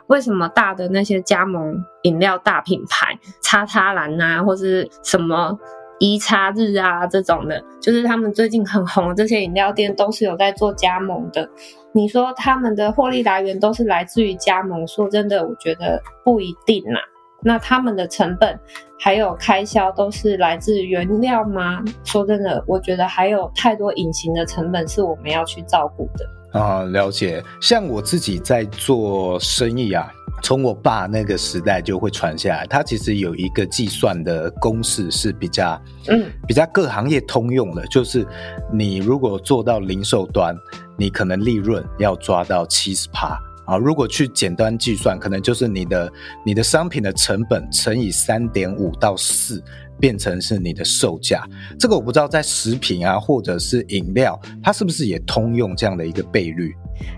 [0.09, 5.57] 为什么大的那些加盟饮料大品牌，叉叉蓝啊，或是什么
[5.99, 11.49] 一叉日啊这种的，就是他们最近很红这些饮料店，都是有在做加盟的。
[11.93, 14.87] 你说他们的获利来源都是来自于加盟？
[14.87, 17.01] 说真的，我觉得不一定啦。
[17.43, 18.59] 那他们的成本
[18.99, 21.83] 还有开销都是来自原料吗？
[22.05, 26.27] 说真的，我觉得还有太多隐形的成本是我们要去照顾的。
[26.59, 27.43] 啊，了解。
[27.61, 30.13] 像我自己在做生意啊。
[30.43, 38.25] 从我爸那个时代就会传下来，他其实有一个计算的公式是比较，嗯，比较各行业通用的，就是
[38.71, 40.55] 你如果做到零售端，
[40.97, 43.79] 你可能利润要抓到七十趴啊。
[43.79, 46.13] 如果去简单计算，可能就是你的
[46.45, 49.61] 你的商品的成本乘以三点五到四。
[49.99, 51.43] 变成是你的售价，
[51.79, 56.75] 这个我不知道在食品啊，或者是饮料，它是不是也通用这样的一个倍率？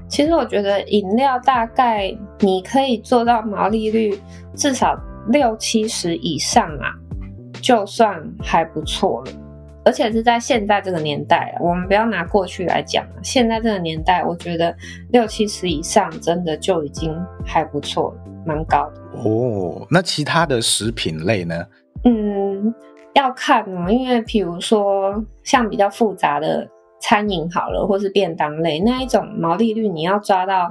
[0.09, 4.19] 其实我觉得饮料大概你可以做到毛利率
[4.55, 6.95] 至少六七十以上啊，
[7.61, 9.33] 就算还不错了。
[9.85, 14.77] 而且是在现在这个年代，我们不要拿过去来讲，现在这个年代，我觉得
[15.13, 17.11] 六七十以上真的就已经
[17.43, 19.01] 还不错了，蛮高的。
[19.25, 21.65] 哦，那其他的食品类呢？
[22.05, 22.75] 嗯，
[23.15, 26.69] 要看哦，因为比如说像比较复杂的
[27.01, 30.71] 餐饮好了，或是便当类那一种毛利率，你要抓到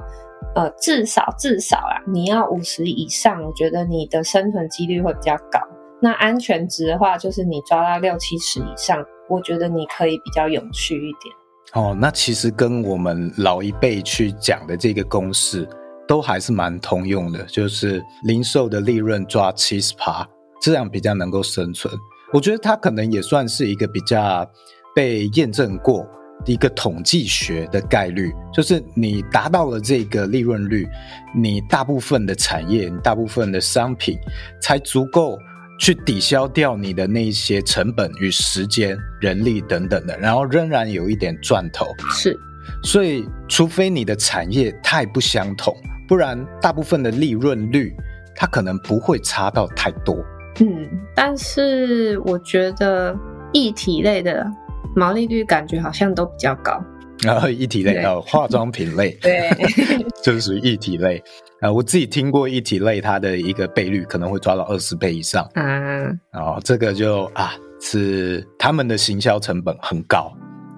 [0.54, 5.60] 呃至少至少啊，你要五十以上，我觉得你的生存几率会比较高。
[6.00, 11.34] 那安全值的话，就是你抓到六七十以上，我觉得你可以比较永续一点。
[11.74, 15.68] 哦，那其实跟我们老一辈去讲的这个公式，
[16.06, 20.26] 都还是蛮通用的，就是零售的利润抓七十趴，
[20.60, 21.92] 这样比较能够生存。
[22.32, 24.48] 我觉得它可能也算是一个比较
[24.94, 26.06] 被验证过
[26.44, 30.86] 的一个统计学的概率，就是你达到了这个利润率，
[31.34, 34.18] 你大部分的产业，你大部分的商品
[34.60, 35.38] 才足够。
[35.80, 41.86] 去抵消掉你的那些成本与时间、人力等等的，然后仍然有一点赚头。
[42.10, 42.36] 是，
[42.82, 45.72] 所以除非你的产业太不相同，
[46.08, 47.94] 不然大部分的利润率
[48.34, 50.16] 它可能不会差到太多。
[50.60, 53.16] 嗯，但是我觉得
[53.52, 54.46] 一体类的
[54.94, 56.82] 毛利率感觉好像都比较高。
[57.24, 59.50] 然后一体类哦，化妆品类，对，
[60.22, 61.20] 就是属于一体类。
[61.60, 65.44] 啊，我自己听过一体类，它的一个倍率可能会抓到二十倍以上。
[65.54, 70.32] 啊，哦，这个就啊，是他们的行销成本很高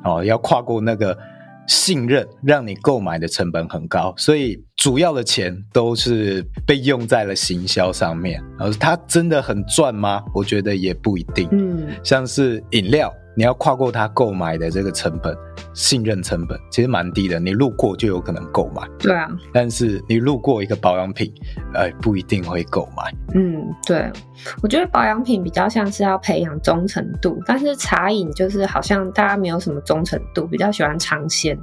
[0.05, 1.15] 哦，要跨过那个
[1.67, 8.43] 信任，让你购买的成本很高，所以主要的钱都是被用在了行销上面。
[8.59, 10.23] 然后它真的很赚吗？
[10.35, 11.49] 我觉得也不一定。
[11.53, 13.13] 嗯，像是饮料。
[13.41, 15.35] 你要跨过他购买的这个成本，
[15.73, 18.87] 信任成本其实蛮低的，你路过就有可能购买。
[18.99, 21.33] 对啊，但是你路过一个保养品，
[21.73, 23.11] 呃，不一定会购买。
[23.35, 24.13] 嗯，对，
[24.63, 31.59] 我觉得保养品比较像是要培养忠诚度，但是茶饮就是好像大家没有什么忠诚度，比较喜欢尝鲜。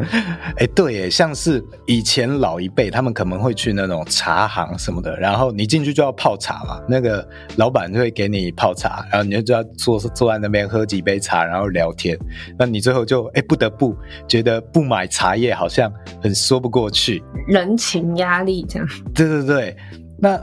[0.60, 11.21] 哎，对耶，像是以前老一辈他们可能会去那种茶行什么的，然后你进去就要泡茶嘛，那个老板就会给你泡茶，然后你就要坐坐在那边喝几杯。
[11.22, 12.18] 杯茶，然后聊天，
[12.58, 18.88] 那你最后就哎不得不觉得不买茶叶好像很说不过去，人情压力这样。
[19.14, 19.76] 对对对，
[20.18, 20.40] 那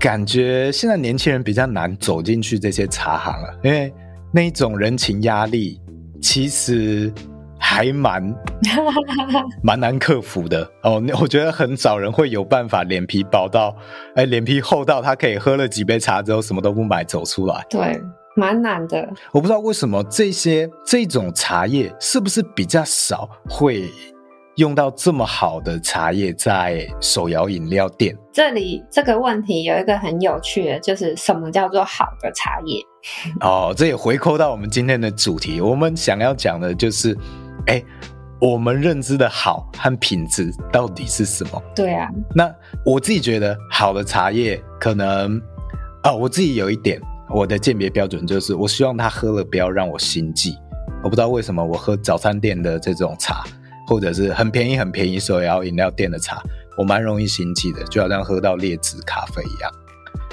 [0.00, 3.92] 感觉现在年轻人比较难走进去这些茶行了，因为
[4.32, 5.78] 那一种人情压力
[6.20, 7.12] 其实
[7.58, 8.34] 还蛮
[9.62, 11.02] 蛮难克服的哦。
[11.20, 13.76] 我觉得很少人会有办法脸皮薄到
[14.16, 17.64] 哎脸皮厚到他可以喝了几杯茶之后什么都不买走出来。
[17.70, 18.00] 对。
[18.34, 23.90] 蛮难的，我不知道为什么这些这种茶叶是不是比较少会
[24.56, 28.16] 用到这么好的茶叶在手摇饮料店。
[28.32, 32.82] 这里这个问题有一个很有趣的，就是什么叫做好的茶叶？
[33.40, 37.16] 哦，这也回扣到我们今天的主题，我们想要讲的就是，
[37.66, 37.82] 哎，
[38.40, 41.62] 我们认知的好和品质到底是什么？
[41.76, 42.50] 对啊，那
[42.84, 45.38] 我自己觉得好的茶叶可能，
[46.04, 46.98] 哦，我自己有一点。
[47.34, 50.54] 我的鉴别标准就是，我希望他喝了不要让我心悸。
[51.02, 53.42] 我不知道为什么我喝早餐店的这种茶，
[53.88, 56.42] 或者是很便宜很便宜手摇饮料店的茶，
[56.76, 59.70] 我蛮容易心悸的，就好像喝到劣质咖啡一样。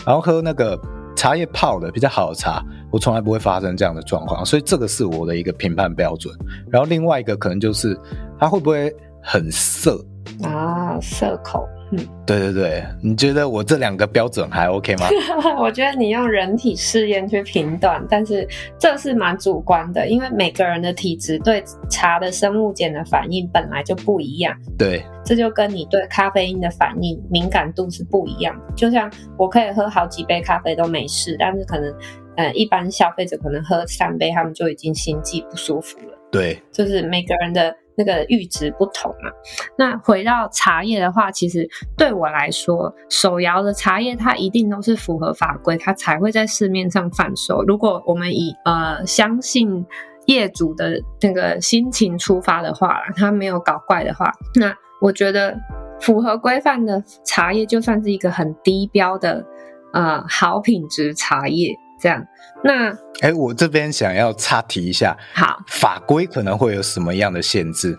[0.05, 0.79] 然后喝那个
[1.15, 6.35] 茶叶泡的比较好的茶，我从来不会发生这样的状况，所以这个是我的一个评判标准。
[6.69, 7.97] 然后另外一个可能就是，
[8.37, 10.05] 它会不会很涩
[10.43, 11.65] 啊，涩口。
[11.91, 15.07] 嗯，对对对，你觉得我这两个标准还 OK 吗？
[15.59, 18.47] 我觉得你用人体试验去评断，但是
[18.77, 24.55] 这是蛮主观的，因为每个人的体质对茶的生物碱的反应本来就不一样。
[24.77, 28.55] 对，这就跟你对咖啡因的反应敏感度是不一样。
[28.75, 31.91] 就像我可以喝好几杯咖啡都没事，但是可能
[32.35, 36.13] 呃一般消费者可能喝三杯，他们就已经心悸不舒服了。
[36.31, 37.75] 对，就是每个人的。
[37.99, 39.29] 那个阈值不同嘛，
[39.77, 47.61] 那回到茶叶的话，其实对我来说，手摇的茶叶它一定都是符合法规，它才会在市面上贩售。
[47.63, 49.85] 如果我们以呃相信
[50.27, 55.59] 业主的那个心情出发的话，他没有搞怪的话，那我觉得
[55.99, 59.45] 符合规范的茶叶就算是一个很低标的
[59.91, 61.75] 呃好品质茶叶。
[61.99, 62.23] 这样，
[62.63, 62.89] 那
[63.21, 67.97] 哎，我这边想要插题一下，好，法规可能会有什么样的限制？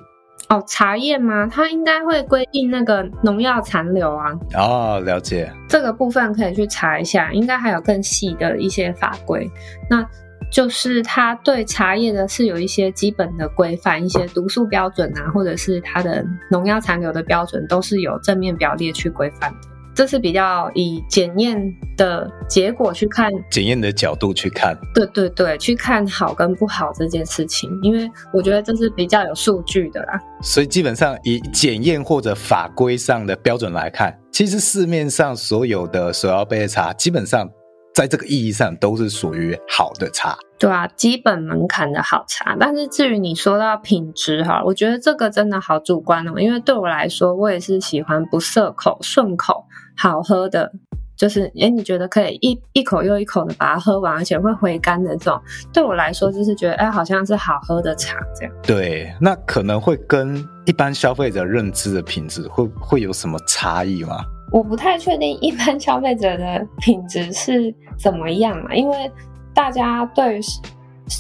[0.49, 1.47] 哦，茶叶吗？
[1.47, 4.33] 它应该会规定那个农药残留啊。
[4.55, 5.53] 哦，了解。
[5.69, 9.49] 这个部分可以去查一下，应该还有更细的一些法规。
[9.89, 10.05] 那
[10.51, 19.69] 就是它对茶叶的是有一些基本的规范，一些毒素标准啊，或者是它的农药残留的标准，都是有正面表列去规范的。
[20.01, 21.63] 这是比较以检验
[21.95, 30.19] 的结果去看，检验的角度去看，对对对，去看好跟不好这件事情，因为我觉得这是比较有数据的啦。
[30.41, 37.47] 所以基本上以检验或者法规上的标准来看，其实市面上所有的手摇杯的茶，基本上
[37.95, 40.35] 在这个意义上都是属于好的茶。
[40.59, 42.57] 对啊，基本门槛的好茶。
[42.59, 49.65] 但是至于你说到品质哈，我觉得这个真的好主观哦，因为对我来说，我也是喜欢不涩口、顺口。
[49.97, 50.71] 好喝的，
[51.17, 55.41] 就是哎，你觉得可以一一口又一口的把它喝完，而且会回甘的这种，
[55.73, 58.55] 对我来说就是觉得哎，好像是好喝的茶这样。
[58.63, 64.25] 对，那可能会跟一般消费者认知的品质会会有什么差异吗？
[64.53, 69.11] 我不太确定一般消费者的品质是怎么样啊，因为
[69.55, 70.41] 大家对。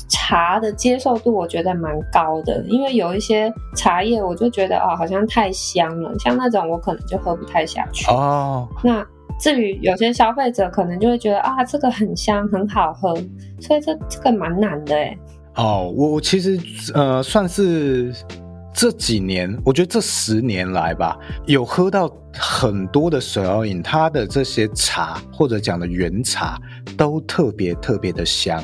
[0.09, 8.68] 茶的接受度我觉得蛮高的，因为有一些茶叶我就觉得哦，好像太香了，像那种我可能就喝不太下去哦。
[8.82, 9.05] 那
[9.41, 13.14] 至于有些消费者可能就会觉得啊，这个很香，很好喝，
[13.61, 15.18] 所以这这个蛮难的哎。
[15.57, 16.59] 哦，我我其实
[16.95, 18.14] 呃算是。
[18.72, 26.57] 这几年，我觉得这十年来吧，有喝到很多的手摇饮，它的这些茶或者讲的原茶
[26.97, 28.62] 都特别特别的香。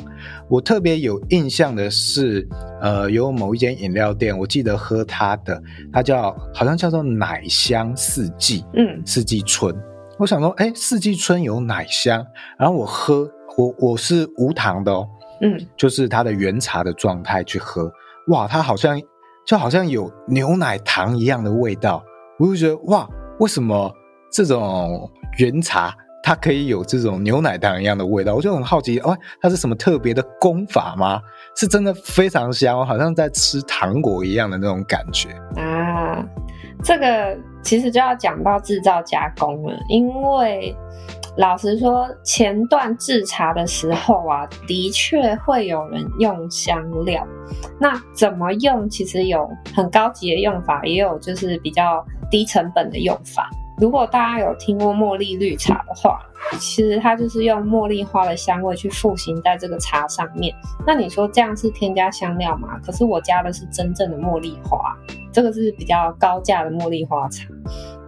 [0.48, 2.46] 我特别有印象的是，
[2.80, 9.74] 呃，有某一间饮料店，我记得喝它的，它叫好像叫做奶香四季，嗯，四季春。
[10.18, 12.24] 我想说，哎，四季春有奶香，
[12.58, 15.08] 然后我喝，我我是无糖的哦，
[15.42, 17.90] 嗯，就是它的原茶的状态去喝，
[18.28, 19.00] 哇，它好像。
[19.46, 22.04] 就好像有牛奶糖一样的味道，
[22.36, 23.94] 我就觉得哇，为什么
[24.28, 25.96] 这种原茶
[26.26, 28.34] 它可以有这种牛奶糖一样的味道？
[28.34, 31.20] 我就很好奇，哦，它是什么特别的功法吗？
[31.54, 36.26] 是真的非常香，好像在吃糖果一样的那种感觉啊。
[36.82, 40.76] 这个其实就要讲到制造加工了，因为。
[41.38, 47.22] 老实说，前段制茶的时候啊，的确会有人用香料。
[47.78, 48.88] 那怎么用？
[48.88, 53.50] 其实有很高级的用法，也有就是比较低成本的用法。
[53.78, 56.18] 如果大家有听过茉莉绿茶的话，
[56.58, 60.54] 其实它就是用茉莉花的香味去复形在这个茶上面。
[60.86, 62.78] 那你说这样是添加香料吗？
[62.84, 64.96] 可是我加的是真正的茉莉花，
[65.32, 67.46] 这个是比较高价的茉莉花茶。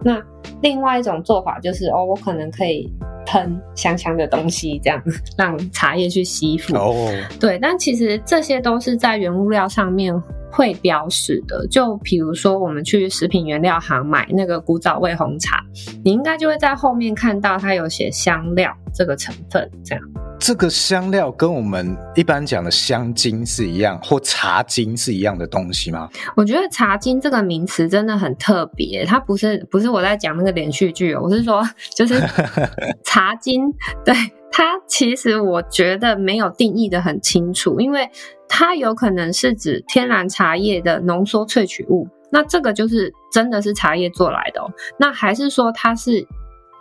[0.03, 0.21] 那
[0.61, 2.91] 另外一种做法就是哦，我可能可以。
[3.25, 4.99] 喷香香的东西，这样
[5.37, 6.75] 让茶叶去吸附。
[6.75, 10.11] 哦，对，但其实这些都是在原物料上面
[10.51, 11.67] 会标识的。
[11.67, 15.63] 就比如说，我们去食品原料行买那个古早味红茶，
[16.03, 20.03] 你应该就会在后面看到它有写香料这个成分，这样。
[20.41, 26.09] 这个香料跟我们一般讲的香精是一样，或茶精是一样的东西吗？
[26.33, 31.61] 我觉得茶精这个名词真的很特别，它不是不是我在讲那个连续剧哦，我是说
[31.93, 32.17] 就是
[33.03, 33.61] 茶精，
[34.05, 34.15] 对，
[34.51, 38.09] 它其实我觉得没有定义的很清楚，因为
[38.47, 46.27] 它有可能是指天然茶叶的浓缩萃取物，那这个就是真的是茶叶做来的哦，那还是说它是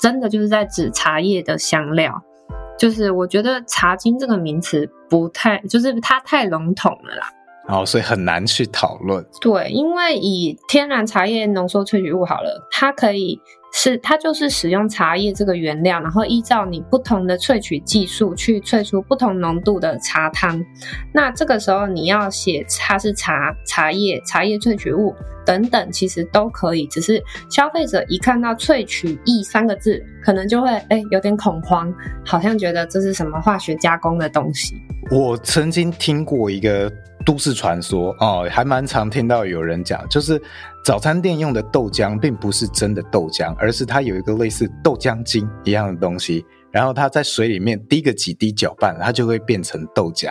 [0.01, 2.23] 真的就是在指茶叶的香料？
[2.79, 7.27] 就是我觉得茶精这个名词不太，就是它太笼统了啦。
[7.67, 9.23] 哦，所以很难去讨论。
[9.41, 13.39] 对，因为以天然茶叶浓缩萃取物好了，它可以
[13.73, 20.65] 是它就是使用茶叶这个原料，然后依照你不同的萃取技术去萃出不同浓度的茶汤。
[21.13, 25.15] 那这个时候你要写它是茶茶叶茶叶萃取物。
[25.47, 31.91] 等等，其实都可以，只是消费者一看到“萃取液”三个字，可能就会哎有点恐慌，
[32.23, 34.77] 好像觉得这是什么化学加工的东西。
[35.11, 36.93] 我曾经听过一个
[37.25, 40.39] 都市传说哦，还蛮常听到有人讲，就是
[40.85, 50.31] 早餐店用的豆浆并不是真的豆浆，而是它有一个类似豆浆精一样的东西，然后它在水里面滴个几滴搅拌，它就会变成豆浆。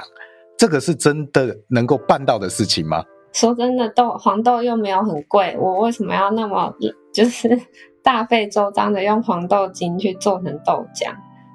[0.58, 3.04] 这个是真的能够办到的事情吗？
[3.34, 6.74] 说真的，豆黄豆又没有很贵，我为什么要那么
[7.14, 7.60] 就是
[8.02, 11.14] 大费周章的用黄豆精去做成豆浆？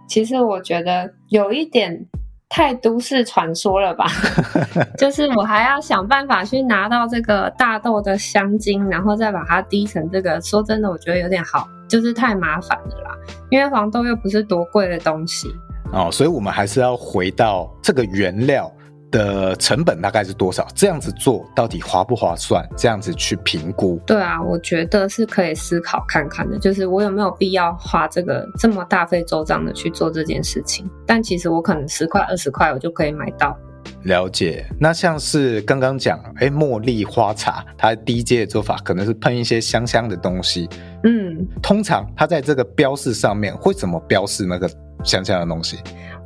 [0.08, 2.06] 其实我觉得有一点
[2.54, 4.04] 太都市传说了吧。
[4.98, 10.38] 就是我还要想办法去拿到这个大豆的香精，然后再把它滴成这个。
[10.42, 13.16] 说真的，我觉得有点好，就是太麻烦了啦。
[13.48, 15.48] 因为黄豆又不是多贵的东西
[15.94, 18.70] 哦，所以我们还是要回到这个原料
[19.12, 20.66] 的成本大概是多少？
[20.74, 22.68] 这样子做到底划不划算？
[22.76, 24.00] 这样子去评估？
[24.04, 26.58] 对啊，我觉得是可以思考看看的。
[26.58, 30.90] 就是我有没有必要花这个这么大费周章的去做这件事情？
[31.06, 33.56] 但其实我可能十块二十块我就可以买到。
[34.04, 34.66] 了解。
[34.80, 40.68] 那像是刚刚讲，哎，茉莉花茶，它第一阶的做法可能是喷一些香香的东西。
[41.04, 44.68] 嗯，嗯，通常它在这个标示上面会怎么标示那个
[45.04, 45.78] 香香的东西？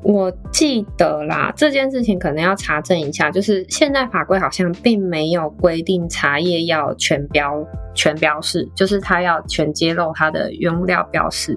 [0.02, 3.30] 我记得啦，这件事情可能要查证一下。
[3.30, 11.56] 就是现在法规好像并没有规定茶叶要全标全标示，就是它要全揭露它的原物料标示。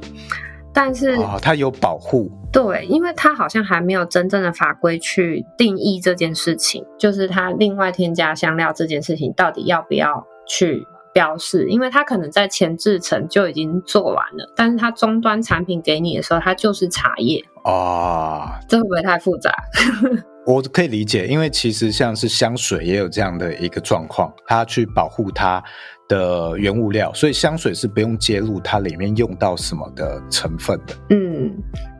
[0.73, 2.31] 但是哦，它有保护。
[2.51, 10.83] 对，因为它好像还没有真正的法规去定义这件事情，就是它另外添加香料这件事情到底要不要去
[11.13, 11.67] 标示？
[11.69, 19.53] 因为它可能在前制程就已经做完了，但是它终端产品给你的时候，它就是茶叶啊，这会不会太复杂？
[20.45, 25.63] 我可以理解，因为其实像是香水也有这样的一个状况，它去保护它
[26.07, 30.95] 的原物料，所以香水是不用揭露它里面用到什么的成分的。
[31.11, 31.55] 嗯。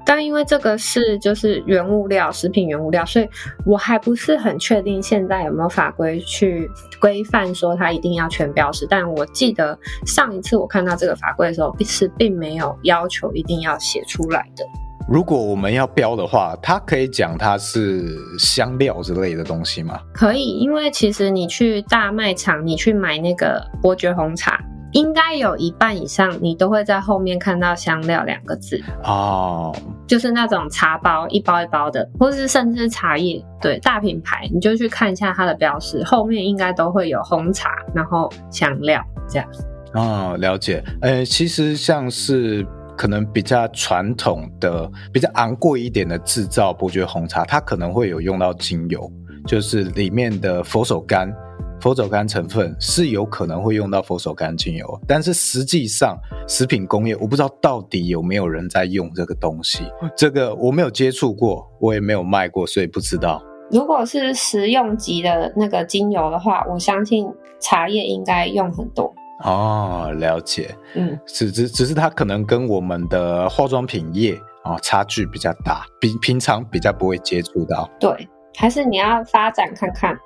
[0.06, 3.30] 但因为这个是就是原物料，食品原物料，所以
[3.64, 6.68] 我还不是很确定现在有没有法规去
[7.00, 8.88] 规范说它一定要全标识。
[8.90, 14.66] 但我记得上一次我看到这个法规的时候，是并没有要求一定要写出来的。
[15.12, 19.99] 如果我们要标的话，它可以讲它是香料之类的东西吗？
[20.14, 24.60] 可以，因为其实你去大卖场，你去买那个伯爵红茶。
[24.91, 29.72] 应该有一半以上，你都会在后面看到“香料”两个字哦，
[30.07, 39.47] 就是那种茶包一包一包的，或是甚至茶叶，对，大品牌，你就去看一下它的标识，后面应该都会有红茶，然后香料这样。
[39.93, 40.84] 哦，了解。
[41.01, 42.66] 呃，其实像是
[43.00, 49.10] 可能比较传统的、比较昂贵一点的制造伯爵红茶，它可能会有用到精油，
[49.47, 51.34] 就是里面的佛手柑。
[51.80, 63.41] 佛手柑成分是有可能会用到佛手柑精油，但是实际上食品工业我不知道到底有没有人在用这个东西，这个我没有接触过，我也没有卖过，所以不知道。
[63.72, 67.26] 如果是食用级的那个精油的话，我相信
[67.62, 69.16] 茶叶应该用很多。
[69.44, 70.76] 哦，了解。
[70.96, 77.90] 嗯，只只只是它可能跟我们的化妆品业啊、哦、差距比较大，比平常比较不会接触到。
[78.00, 78.28] 对，
[78.58, 80.18] 还是你要发展看看。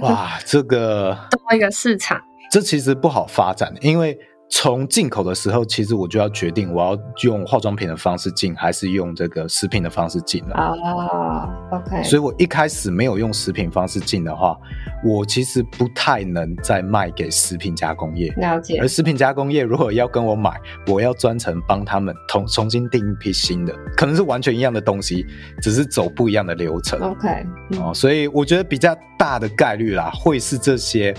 [0.00, 4.18] 哇，这个 多一个市场，这其实不好发展，因为。
[4.54, 10.54] 从进口的时候，其实我就要决定我要用化妆品的方式进，还是用这个食品的方式进了。
[10.54, 12.02] 啊、oh，OK。
[12.04, 14.54] 所以我一开始没有用食品方式进的话，
[15.02, 18.30] 我其实不太能再卖给食品加工业。
[18.36, 18.78] 了解。
[18.78, 25.24] 而食品加工业如果要跟我买，我要专程帮他们重重新订一批新的，可能是完全一样的东西，
[25.62, 27.00] 只是走不一样的流程。
[27.00, 27.46] OK。
[27.80, 31.14] 哦，所以我觉得比较大的概率啦，会是这些。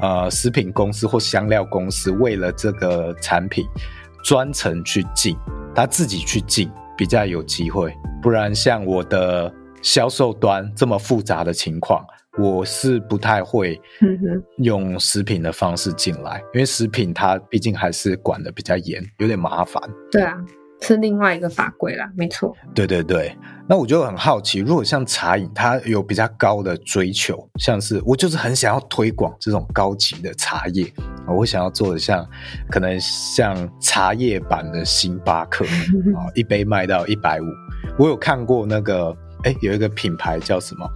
[0.00, 3.66] 呃，食品公司或香料公司为了这个产品
[4.24, 5.36] 专程去进，
[5.74, 7.94] 他自己去进比较有机会。
[8.22, 12.04] 不然像我的销售端这么复杂的情况，
[12.38, 13.80] 我是不太会
[14.58, 19.82] 用食品的方式进来，因为食品它毕竟还是管的比较严，有点麻烦。
[20.10, 20.36] 对啊。
[20.80, 22.54] 是另外一个法规啦，没错。
[22.74, 23.34] 对对对，
[23.66, 30.86] 那我就很好奇，如果像茶饮，它有比较高的追求，像是我就是很想要推广这种高级的茶叶，
[31.26, 32.26] 我想要做的像
[32.70, 35.64] 可能像茶叶版的星巴克
[36.16, 37.44] 啊，一杯卖到一百五。
[37.98, 40.86] 我有看过那个，哎，有一个品牌叫什么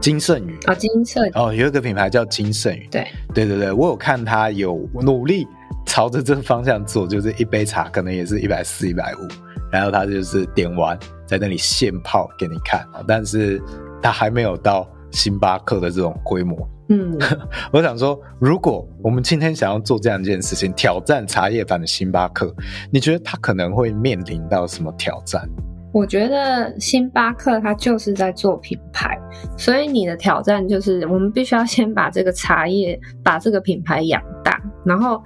[0.00, 5.46] 金盛宇啊，金盛哦，有一个品牌叫金盛宇，对对对对，我有看他有努力。
[5.86, 9.28] 朝着这个方向做，就是一杯茶可能也是一百四、一百五，
[9.70, 13.62] 然后他就是点完在那里现泡给你看，但是
[14.02, 16.56] 他还没有到星巴克的这种规模。
[16.88, 17.16] 嗯，
[17.72, 22.54] 我想说，如果我们今天想要做这样一件事情，挑战茶叶版的星巴克，
[22.90, 25.48] 你觉得他可能会面临到什么挑战？
[25.92, 29.16] 我觉得星巴克它就是在做品牌，
[29.56, 35.22] 所以你的挑战就是我们必须要先把这个茶叶，把这个品牌养大，然后。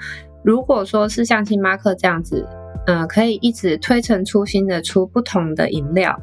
[0.49, 2.49] 如果说是像星巴克这样子，
[2.87, 6.19] 嗯、可以一直推陈出新的出不同的饮料，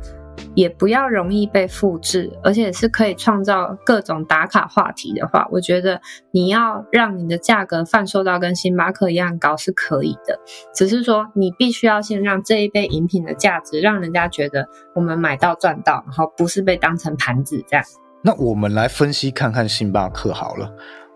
[0.56, 6.02] 也不要容易被复制，而且是可以创造各种打卡话题的话，我觉得
[6.32, 10.40] 你要让你的价格贩售到跟星巴克一样高是可以的，
[10.74, 17.86] 只是说你必须要先让这一杯饮品的价值让人家觉得我们买到赚到，然后不是被当成盘子这样。
[18.24, 20.68] 那我们来分析看看星巴克好了，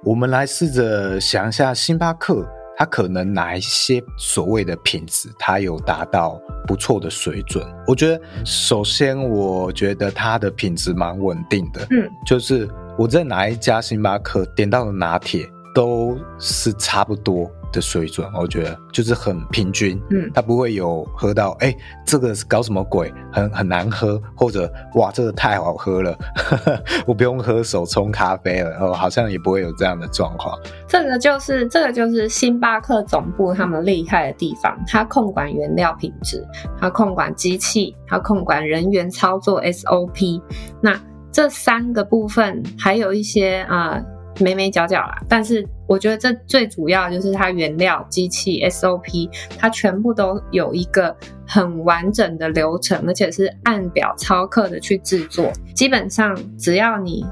[0.03, 2.47] 我们来试着想一下星巴克。
[2.80, 7.61] 它可能哪一些所谓的品质，它有达到不错的水准？
[7.86, 11.86] 我觉得，首先，我觉得它的品质蛮稳定的。
[11.91, 30.57] 嗯，就是我在哪一家星巴克点到的拿铁都是差不多，的水准，我觉得就是很平均，嗯，它不会有喝到哎、欸，这个是搞什么鬼，很很难喝，或者哇，这个太好喝了，呵 呵我不用喝手冲咖啡了，哦，好像也不会有这样的状况。
[30.88, 36.45] 这个就是这个就是星巴克总部他们厉害的地方，它控管原料品质，
[36.80, 40.41] 它控管机器，它控管人员操作 SOP，
[40.82, 40.99] 那
[41.32, 43.91] 这三个部分还有一些啊。
[43.91, 44.05] 呃
[44.41, 49.27] 眉眉角角啦，但是我觉得这最主要就是它原料、机器、SOP，
[49.57, 51.13] 它全部都有一个
[51.47, 55.51] 很完整的流程，而且是按表操课的去制作。
[55.73, 57.25] 基本上只要你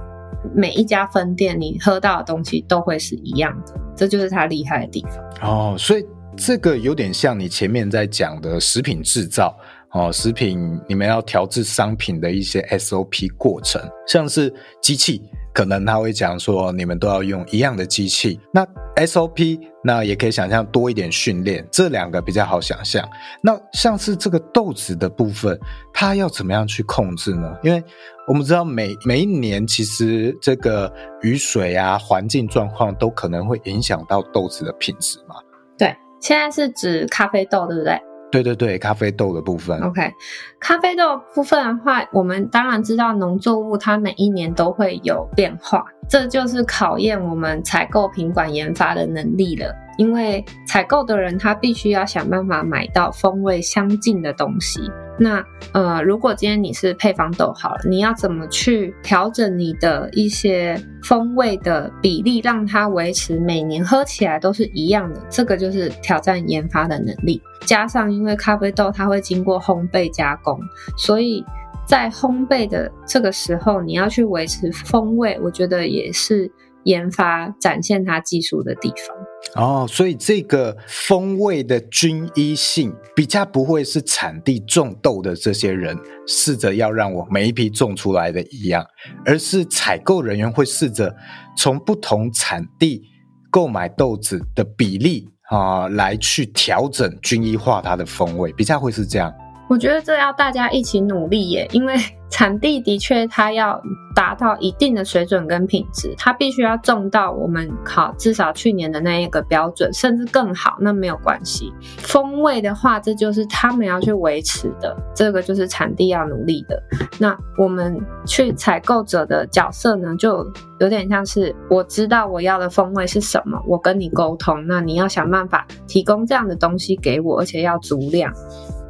[0.55, 5.73] 每一家分店，你喝到的东西都会是一样的，这就是它厉害的地方。
[5.73, 6.03] 哦，所以
[6.35, 9.55] 这个有点像你前面在讲的食品制造
[9.91, 14.51] 哦，食品你们要调制商品的一些 SOP 过程，像是
[14.81, 15.21] 机器。
[15.57, 18.39] 可能他会讲说，你们都要用一样的机器。
[18.53, 18.63] 那
[18.95, 23.03] SOP，那也可以想象多一点训练，这两个比较好想象。
[23.41, 25.59] 那像是这个豆子的部分，
[25.91, 27.57] 它要怎么样去控制呢？
[27.63, 27.83] 因为
[28.27, 30.93] 我们知道每每一年其实这个
[31.23, 35.37] 雨水啊、环境状况都可能会影响到豆子的品质嘛。
[35.75, 35.87] 对，
[36.21, 37.99] 现在是指咖啡豆，对不对？
[38.29, 39.79] 对对对，咖啡豆的部分。
[39.81, 40.11] OK，
[40.59, 49.73] 咖啡豆部分的话，我们当然知道农作物它每一年都会有变化，这就是考验我们采购品管研发的能力了。
[49.97, 54.79] 因为采购的人他必须要想办法买到风味相近的东西。
[55.17, 65.19] 那呃，如果今天你是配方豆好了，你要怎么去调整你的一些风味的比例，让它维持每年喝起来都是一样的？
[65.31, 67.41] 这个就是挑战研发的能力。
[67.61, 70.59] 加上因为咖啡豆它会经过烘焙加工，
[70.95, 71.43] 所以
[71.87, 76.51] 在烘焙的这个时候，你要去维持风味，我觉得也是
[76.83, 79.15] 研发展现它技术的地方。
[79.55, 88.85] 哦，所以这个风味的均一性比较不会是产地种豆的这些人试着要让我每一批种出来的一样，
[89.25, 91.15] 而是采购人员会试着
[91.55, 93.01] 从不同产地
[93.49, 99.33] 购买豆子的比例啊、来去调整均一化它的风味，比较会是这样。
[99.69, 101.95] 我觉得这要大家一起努力耶，因为
[102.29, 103.81] 产地的确它要
[104.13, 111.71] 达到一定的水准跟品质，它必须要种到我们考至少去年的那一个标准，甚至更好，那没有关系。
[111.99, 116.81] 风味的话，这就是他们要去维持的，这个就是产地要努力的。
[117.17, 120.45] 那我们去采购者的角色呢，就
[120.79, 128.33] 有点像是我知道我要的风味是什么，我跟你沟通，那你要想办法提供这样的东西给我，而且要足量。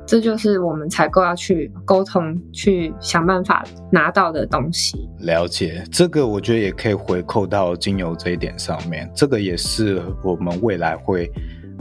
[0.08, 4.98] 这就是我们采购要去沟通、去想办法拿到的东西。
[5.20, 9.12] 了解，这个我觉得也可以回扣到精油这一点上面。
[9.14, 11.30] 这个也是我们未来会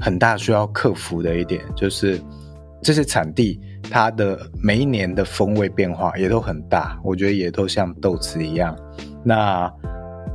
[0.01, 2.20] 很大需要克服的一点，就是
[2.83, 8.77] 这些产地它的每一年的风味变化也都很大，我觉得也都像豆子一样。
[9.24, 9.72] 那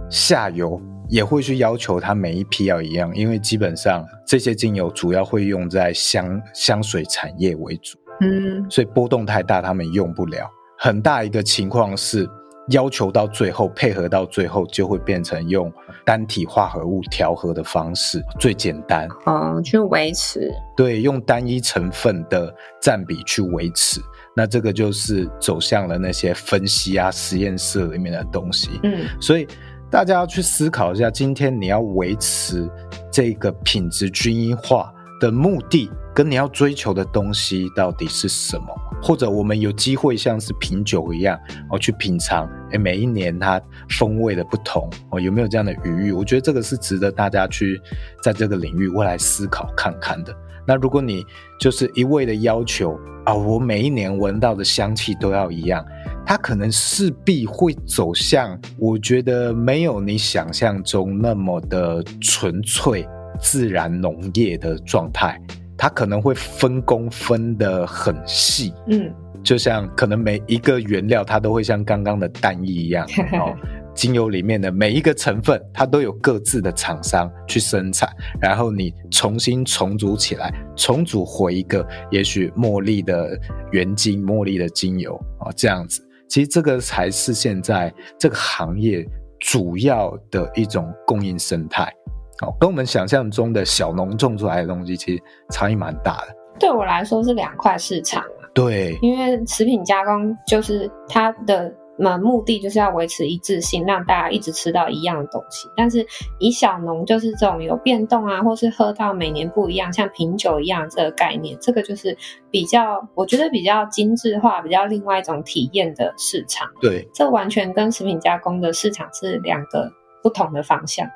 [0.09, 0.81] 下游。
[1.11, 10.49] 也会去要求它每一批要一样，因为基本上这些精油主要会用在香香水产业为主，嗯，所以波动太大，他们用不了。
[10.79, 12.25] 很大一个情况是
[12.69, 15.69] 要求到最后配合到最后就会变成用
[16.05, 20.49] 单体化合物调和的方式，最简单嗯，去维持。
[20.77, 23.99] 对，用单一成分的占比去维持，
[24.33, 29.45] 那这个就是走向了那些分析啊实验室里面的东西，嗯，所以。
[29.91, 32.65] 大家要去思考一下，今天你要维持
[33.11, 34.89] 这个品质均一化
[35.19, 38.67] 的目的，跟你要追求的东西到底是什么？
[39.03, 41.37] 或者我们有机会像是品酒一样，
[41.69, 46.13] 哦，去品尝，诶，每一年它风味的不同，哦，有没有这样的余裕？
[46.13, 47.81] 我觉得这个是值得大家去
[48.23, 50.33] 在这个领域未来思考看看的。
[50.65, 51.25] 那如果你
[51.59, 55.83] 就是一味的要求啊，我每一年闻到的香气都要一样。
[56.25, 63.05] 它可能势必会走向，我觉得没有你想象中那么的纯粹
[63.39, 65.39] 自然农业的状态，
[65.77, 69.13] 它可能会分工分得很细，嗯，
[69.43, 73.53] 就像可能每一个原料它都会像刚刚的蛋液一样， 哦，
[73.93, 78.07] 精油里面的每一个成分它都有各自的厂商去生产，
[78.39, 83.37] 然后你重新重组起来，重组回一个也许茉莉的
[83.71, 86.01] 原精、茉莉的精油啊，这样子。
[86.31, 89.05] 其实这个才是现在这个行业
[89.37, 91.93] 主要的一种供应生态，
[92.41, 96.27] 哦，跟我们想象中的小农种出来的东西其实差异蛮大的。
[96.57, 98.23] 对我来说是两块市场。
[98.53, 101.69] 对，因为食品加工就是它的
[102.03, 105.69] 那目的就是要维持一致性，让大家一直吃到一样的东西。
[105.77, 106.03] 但是
[106.39, 112.17] 以小农就是这种有变动啊，或是喝到每年不一样，像品酒一样这个概念，这个就是
[112.49, 116.67] 比较，我觉得比较精致化，比较另外一种体验的市场。
[116.81, 119.91] 对，这完全跟食品加工的市场是两个
[120.23, 121.07] 不同的方向，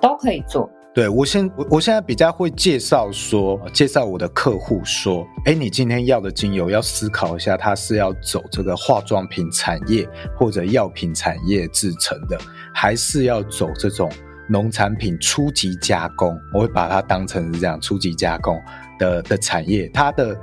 [0.00, 0.68] 都可以做。
[0.94, 12.38] 对，我现我我现在比较会介绍说，介绍我的客户说，哎，你今天要的精油要思考一下，它是要走这个化妆品产业或者药品产业制成的，
[12.72, 14.08] 还是要走这种
[14.48, 16.38] 农产品初级加工？
[16.52, 18.56] 我会把它当成是这样初级加工
[18.96, 20.38] 的的产业，它的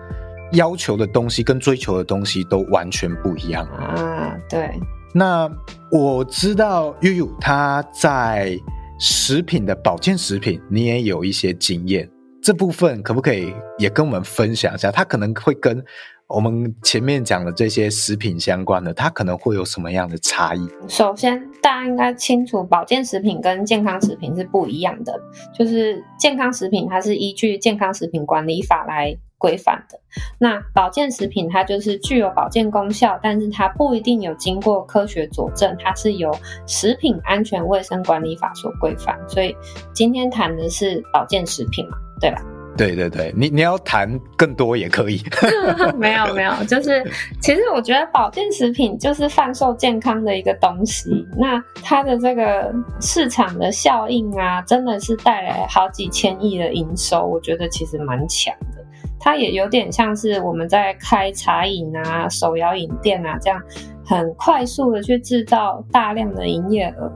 [0.51, 4.35] 要求的东西跟追求的东西都完全不一样啊。
[4.49, 4.69] 对，
[5.13, 5.49] 那
[5.89, 8.59] 我知道悠悠他在。
[9.03, 12.07] 食品的保健食品，你也有一些经验，
[12.39, 14.91] 这部分可不可以也跟我们分享一下？
[14.91, 15.83] 它可能会跟
[16.27, 20.69] 我们前面讲的这些食品相关的，它可能会有什么样的差异？
[20.87, 25.19] 首先，大家应该清楚，保健食品跟健康食品是不一样的。
[25.57, 29.99] 就是健康食品，它是依据健康食品管理法来规范的。
[30.37, 36.31] 那保健食品它就是具有保健功效，但是它不一定有经过科学佐证，它是由
[36.67, 39.17] 食品安全卫生管理法所规范。
[39.27, 39.55] 所以
[39.93, 42.41] 今天谈的是保健食品嘛，对吧？
[42.77, 45.21] 对对对，你你要谈更多也可以。
[45.99, 47.03] 没有没有，就是
[47.41, 58.80] 其实我觉得保健食品就是贩售健康的一个东西，那它的这个市场的效应啊，真的是带来好几千亿的营收，我觉得其实蛮强的。
[59.21, 63.61] 它也有点像是我们在开茶饮啊、手摇饮店啊这样，
[64.05, 67.11] 很快速的去制造大量的营业额。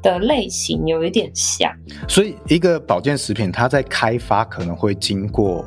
[0.00, 1.68] 的类型有一点像，
[2.06, 5.64] 所以一个保健食品，它在开发可能会经过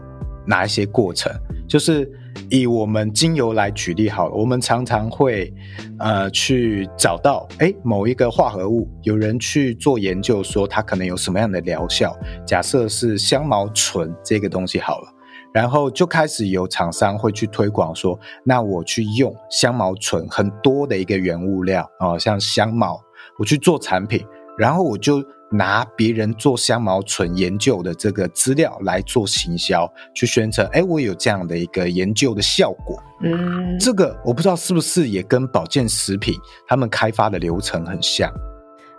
[0.48, 1.30] 哪一些过程？
[1.68, 2.10] 就是
[2.50, 5.54] 以我们精油来举例好了，我们常常会
[6.00, 12.18] 呃去找到诶某一个化合物，有人去做研究说它可能有什么样的疗效，
[12.48, 15.14] 假设是香茅醇这个东西好了，
[15.54, 23.00] 然后就开始有厂商会去推广说，那我去用香茅醇很多的一个原物料哦，像香茅。
[23.40, 24.24] 我去做产品，
[24.58, 33.02] 然后我就拿别人做香茅醇研究的这个资料来做行销，去宣称，哎，我有这样的一个研究的效果。
[33.24, 36.36] 嗯，这个我不知道是不是也跟保健食品
[36.68, 38.32] 他们开发的流程很像。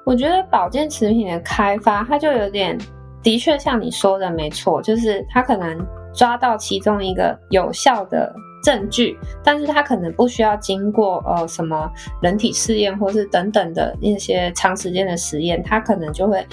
[0.05, 2.77] 我觉得保健食品的开发，它就有点，
[3.23, 5.79] 的确像你说的没错，就是它可能
[6.15, 8.35] 抓到其中一个有效的。
[8.65, 11.91] 证据，但是它可能不需要经过呃什么
[12.23, 16.47] 人体试验，或是等等的一些长时间的实验，它可能就会。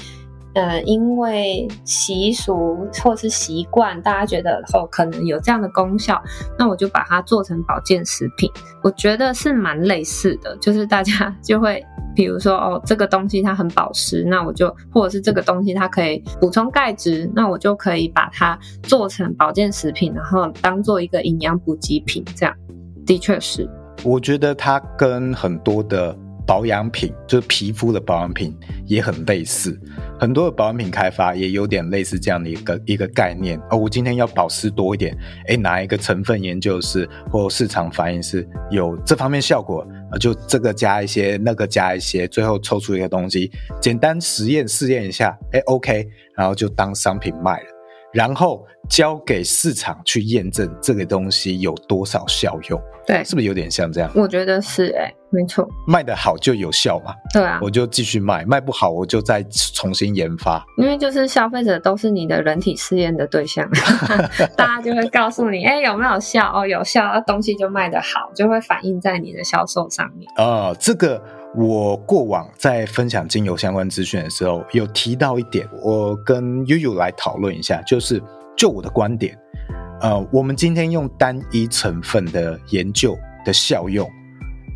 [0.55, 6.21] 呃，因为习俗或是习惯，大家觉得哦，可能有这样的功效，
[6.57, 8.49] 那我就把它做成保健食品。
[8.81, 11.85] 我觉得是蛮类似的，就是大家就会，
[12.15, 22.25] 比如说哦，这个东西它很保湿，那我就或者是这个东西它可以补充钙质，那我就可以把它做成保健食品，然后当做一个营养补给品。
[22.35, 22.55] 这样
[23.05, 23.69] 的确是，
[24.03, 26.17] 我觉得它跟很多的。
[26.49, 29.79] 保养品就是皮肤的保养品也很类似，
[30.19, 33.55] 很多的保养品开发也有点类似这样的一个一个概念。
[33.69, 35.15] 哦，我今天要保湿多一点，
[35.47, 39.85] 哎，哪一个成分研究是或市场反应是有这方面效果，
[40.19, 46.03] 就这个加一些，那个加一些，最后抽出一个东西，简单实验试验一下，哎，OK，
[46.35, 47.67] 然后就当商品卖了，
[48.11, 52.81] 然后交给市场去验证这个东西有多少效用。
[53.05, 54.11] 对，是不是有点像这样？
[54.15, 55.67] 我觉得是哎、欸，没错。
[55.87, 57.13] 卖得好就有效嘛？
[57.33, 60.65] 对啊，我就继续卖，卖不好我就再重新研发。
[60.77, 63.69] 因为就是消费者都是你的人体试验的对象，
[64.57, 66.51] 大家就会告诉你，哎、欸，有没有效？
[66.53, 70.29] 哦，有效，那东西就卖得好，就会反映在你的销售上面。
[70.37, 71.21] 哦，这个
[71.55, 78.21] 我过往在分享精油相关资讯的时候，有提到一点，我跟悠悠来讨论一下，就是
[78.57, 79.37] 就我的观点。
[80.01, 84.09] 呃，我们今天用单一成分的研究的效用，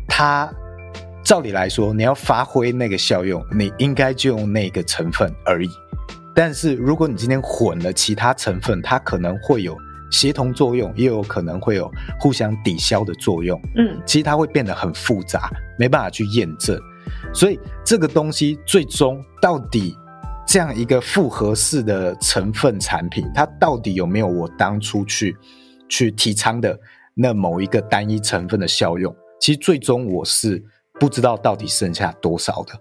[0.08, 0.52] 它
[1.24, 5.70] 照理来说，你要发挥那个效用，你应该就用那个成分而已。
[6.34, 9.76] 但是如果你今天混了其他成分，它可能会有
[10.10, 11.90] 协同作用，也有可能会有
[12.20, 13.60] 互相抵消的作用。
[13.76, 16.78] 嗯，其实它会变得很复杂，没办法去验证。
[17.32, 19.96] 所以这个东西最终到底。
[20.46, 25.34] 这样一个复合式的成分产品，它到底有没有我当初去
[25.88, 26.78] 去提倡的
[27.14, 29.12] 那某一个单一成分的效用？
[29.40, 30.62] 其实最终我是
[31.00, 32.72] 不知道到底剩下多少的。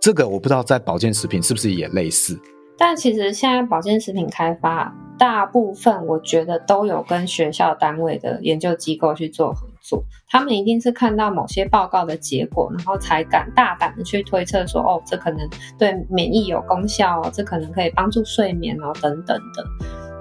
[0.00, 2.38] 这个我不知道在保健食品是不是也类似。
[2.76, 10.02] 但其实现在保健食品开发，大部分我觉得都有跟学校单位的研究机构去做合作。
[10.28, 15.48] 他们一定是看到某些报告的结果，然后才敢大胆的去推测说，哦，这可能
[15.78, 19.64] 对免疫有功效哦，这可能可以帮助睡眠哦，等等的。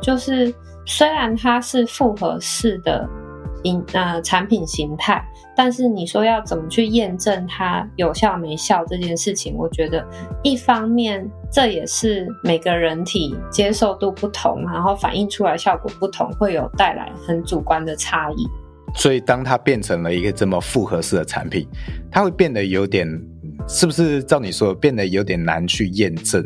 [0.01, 0.53] 就是
[0.85, 3.09] 虽然它是复合式的。
[3.63, 5.23] 因呃产品形态，
[5.55, 10.05] 但是你说要怎么去验证它有效没效这件事情，我觉得
[10.43, 18.47] 一方面这也是每个人体接受度不同，然后反映出来效果不同，会有带来很主观的差异。
[18.93, 21.67] 所以当它变成了一个这么复合式的产品，
[22.11, 23.07] 它会变得有点，
[23.67, 26.43] 是不是照你说变得有点难去验证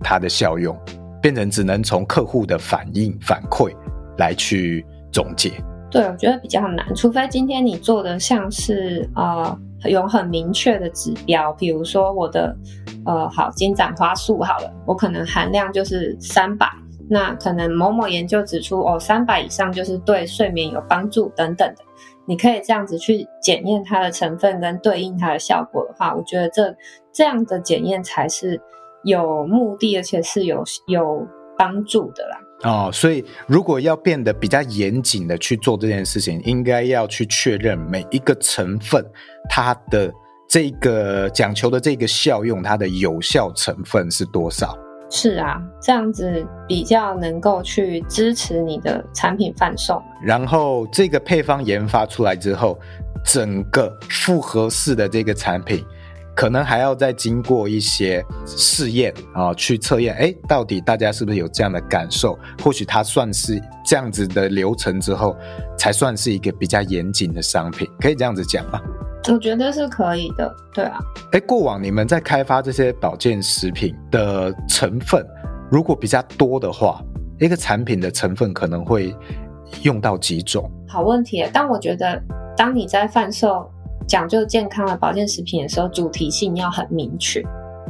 [0.00, 0.76] 它的效用，
[1.20, 3.74] 变成只能从客户的反应反馈
[4.18, 5.52] 来去总结。
[5.90, 12.56] 对，我觉得比较难，除非今天你做的像是呃有很明确的指标，比如说我的
[13.04, 16.68] 呃好金盏花素好了，我可能含量就是三百，
[17.08, 21.82] 那可能某某研究指出哦三百以上就是对睡眠有帮助等等的，
[22.24, 26.72] 你可以这样子去检验它的成分跟对应它的效果的话，我觉得这
[27.12, 28.60] 这样的检验才是
[29.02, 31.26] 有目的，而且是有有
[31.58, 32.38] 帮助的啦。
[32.62, 39.02] 哦，所以如果要变得比较严谨的去做这件事情，应该要去确认每一个成分
[39.48, 40.12] 它的
[40.46, 44.76] 这个讲求的这个效用，它的有效成分是多少？
[45.08, 50.00] 是啊，这样子比较能够去支持你的产品贩售。
[50.22, 52.78] 然后这个配方研发出来之后，
[53.24, 55.84] 整个复合式的这个产品。
[56.40, 62.34] 可能还要再经过一些试验啊，去测验，哎，到底大家是不是有这样的感受？
[62.64, 65.36] 或许它算是这样子的流程之后，
[65.78, 68.80] 才算是一个比较严谨的商品，可以这样子讲吗？
[69.28, 70.98] 我觉得是可以的，对啊。
[71.32, 75.22] 哎，过往你们在开发这些保健食品的成分，
[75.70, 77.04] 如果比较多的话，
[77.38, 79.14] 一个产品的成分可能会
[79.82, 80.72] 用到几种？
[80.88, 82.18] 好问题，但我觉得
[82.56, 83.70] 当你在贩售。
[84.10, 87.40] 讲究健康的保健食品的时候，主题性要很明确，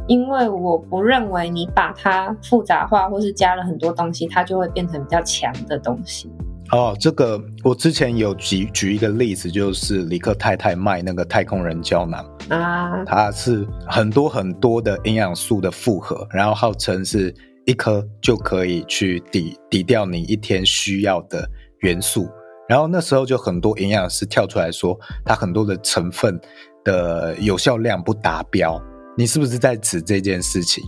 [0.07, 6.31] 因为我不认为你把它复杂化，或是加了很多东西，它就会变成比较强的东西。
[6.73, 21.49] 哦，这个我之前有举举一个例子，就是李克太太卖那个太空人胶囊啊，它是很多很多的营养素的复合，然后号称是一颗就可以去抵抵掉你一天需要的
[21.79, 22.29] 元素。
[22.71, 26.41] 然后那时候就很多营养师跳出来说，它很多的成分
[26.85, 28.81] 的有效量不达标。
[29.17, 30.85] 你是不是在指这件事情？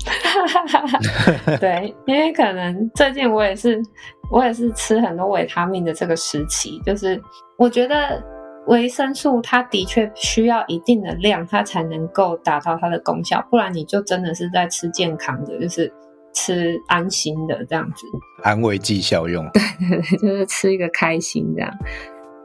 [1.58, 3.82] 对，因为可能最近我也是，
[4.30, 7.20] 我也是吃很多维他命的这个时期，就是
[7.58, 8.22] 我觉得
[8.68, 15.92] 维生素它的确需要一定的量，它才能够达到它的功效，不然你就真的是在吃健康的，就是。
[16.32, 18.06] 吃安心的这样子，
[18.42, 21.70] 安慰剂效用，对 对对，就是吃一个开心这样。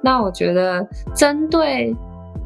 [0.04, 1.96] 那我觉得，针对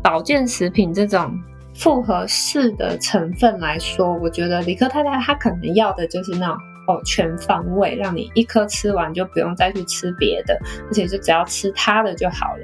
[0.02, 1.38] 保健食品这种
[1.76, 6.56] 复合式的成分来说，我觉得理科太太她可能要的就是那种
[6.88, 12.64] 哦全方位，让你一颗吃完就不用再去吃别的，而且就只要吃它的就好了，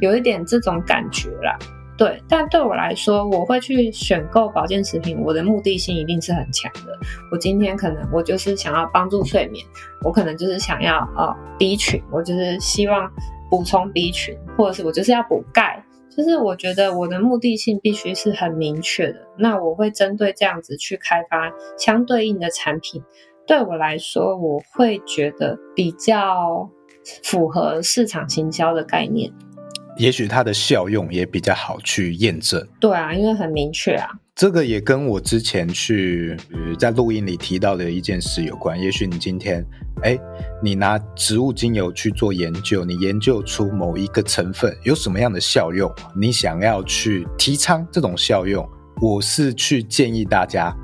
[0.00, 1.58] 有一点这种感觉啦。
[2.02, 6.98] 对，但对我来说，我会去选购保健食品，我的目的性一定是很强的。
[7.30, 9.64] 我今天可能我就是想要帮助睡眠，
[10.04, 13.08] 我可能就是想要呃 B 群，我就是希望
[13.48, 15.80] 补充 B 群，或者是我就是要补钙，
[16.10, 19.20] 就是我觉得我的目的性必须是很明确的。
[19.38, 23.00] 那我会针对这样子去开发相对应的产品。
[23.46, 26.68] 对我来说，我会觉得比较
[27.22, 29.32] 符合市场行销的概念。
[30.02, 32.60] 也许它的效用也比较好去验证。
[32.80, 34.08] 对啊，因为很明确啊。
[34.34, 36.36] 这个也跟我之前去
[36.76, 38.76] 在录音里提到的一件事有关。
[38.80, 39.64] 也许你今天，
[40.02, 40.18] 哎，
[40.60, 48.68] 你拿植物精油去做研究，你研究出某一个成分有什么样的效用，你想要去提倡这种效用，
[49.00, 50.74] 我是去建议大家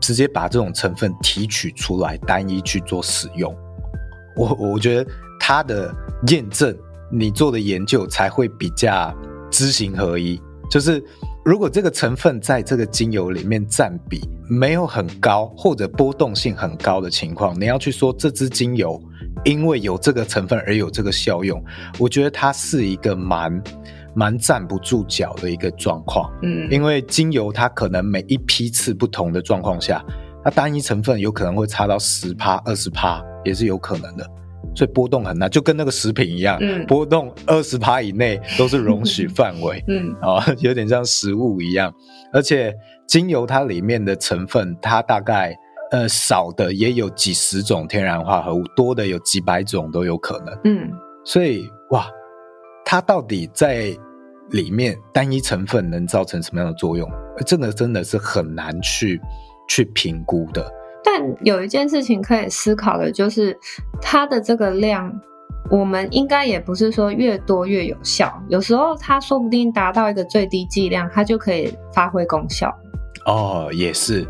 [0.00, 3.54] 直接把这种成分提取出来，单一去做使用。
[4.34, 5.94] 我我觉得它的
[6.28, 6.74] 验证。
[7.10, 9.14] 你做的研究才会比较
[9.50, 10.40] 知行合一。
[10.70, 11.02] 就是
[11.44, 19.00] 如果这个成分在这个精油里面占比没有很高，或者波动性很高的情况，你要去说这支精油
[19.44, 21.62] 因为有这个成分而有这个效用，
[21.98, 23.62] 我觉得它是一个蛮
[24.12, 26.28] 蛮站不住脚的一个状况。
[26.42, 30.04] 嗯，因为精油它可能每一批次不同的状况下，
[30.42, 34.28] 它单一成分有可能会差到十趴、二十趴，也是有可能的。
[34.76, 41.92] 所以波动很大，就跟那个食品一样，嗯、波动二十趴以内都是容许范围， 嗯，啊、哦，有点像食物一样。
[42.32, 42.74] 而且
[43.08, 45.56] 精油它里面的成分，它大概
[45.90, 50.54] 呃，少的也有几十种天然化合物，多的有几百种都有可能。
[50.64, 50.90] 嗯，
[51.24, 52.06] 所以哇，
[52.84, 53.96] 它到底在
[54.50, 57.10] 里面单一成分能造成什么样的作用？
[57.46, 59.20] 这个真的是很难去
[59.68, 60.70] 去评估的。
[61.08, 63.56] 但有一件事情可以思考的就是，
[64.02, 65.16] 它的这个量，
[65.70, 68.42] 我们应该也不是说越多越有效。
[68.48, 72.76] 有时候它说不定达到一个最低剂量，它就可以发挥功效。
[73.24, 74.26] 哦，也是。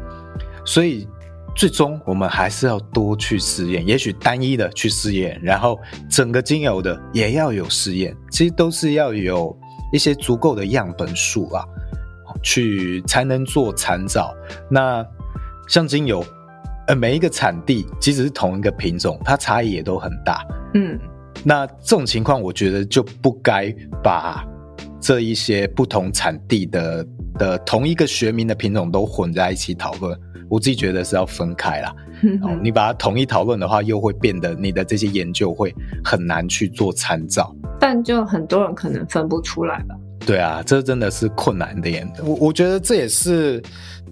[0.66, 1.08] 所以
[1.54, 8.14] 最终我们还是要多去试验，也许单一的去试验，然后整个精油的也要有试验。
[8.30, 9.56] 其实都是要有
[9.94, 11.64] 一些足够的样本数啊，
[12.42, 14.34] 去才能做参照。
[14.70, 15.02] 那
[15.66, 16.22] 像精油。
[16.88, 20.46] 呃，每一个产地即使是同一个品种，它差异也都很大。
[20.74, 20.98] 嗯，
[21.42, 23.74] 那这种情况，我觉得就不该
[24.04, 24.46] 把
[25.00, 27.06] 这一些不同产地的
[27.38, 30.16] 的同一个学名的品种都混在一起讨论。
[30.48, 31.92] 我自己觉得是要分开啦。
[32.22, 35.74] 嗯哼，你把它统一讨论的话，又会变得你的这些研究会
[36.04, 37.52] 很难去做参照。
[37.80, 39.96] 但就很多人可能分不出来吧。
[40.24, 41.90] 对啊，这真的是困难的。
[42.22, 43.60] 我我觉得这也是。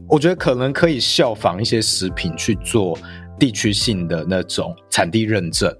[0.08, 2.96] 我觉得可能可以效仿一些食品去做
[3.38, 5.74] 地区性的那种产地认证。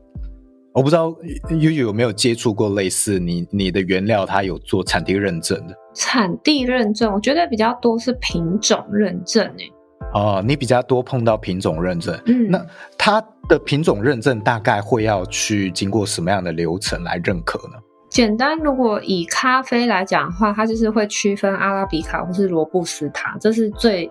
[0.73, 1.09] 我不知道
[1.51, 5.75] Yuyu 有没有接触过类似你你的原料，它有做产地认证的？
[5.95, 9.73] 产地认证，我觉得比较多是品种认证诶。
[10.13, 12.67] 哦，你比较多碰到品种认证，嗯，那
[12.99, 17.75] 它的品种认证大概会要去经过什么样的流程来认可呢？
[18.15, 24.09] 简单，如果以咖啡来讲的话，它就是会区分阿拉比卡或是罗布斯塔，这是最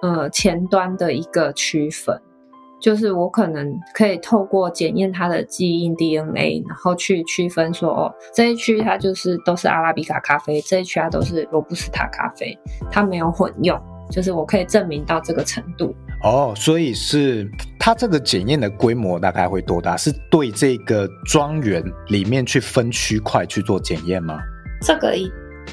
[0.00, 2.18] 呃前端的一个区分。
[2.80, 12.58] 就是我可能可以透过检验它的基因 DNA，然后去区分说，哦，这一区它就是都是阿拉比卡咖啡，这一区它都是罗布斯塔咖啡，
[12.90, 13.78] 它没有混用。
[14.12, 19.96] 就是我可以证明到这个程度哦，所以是它这个检验的规模大概会多大？
[19.96, 24.38] 是对这个庄园里面去分区块去做检验吗？
[24.82, 25.16] 这个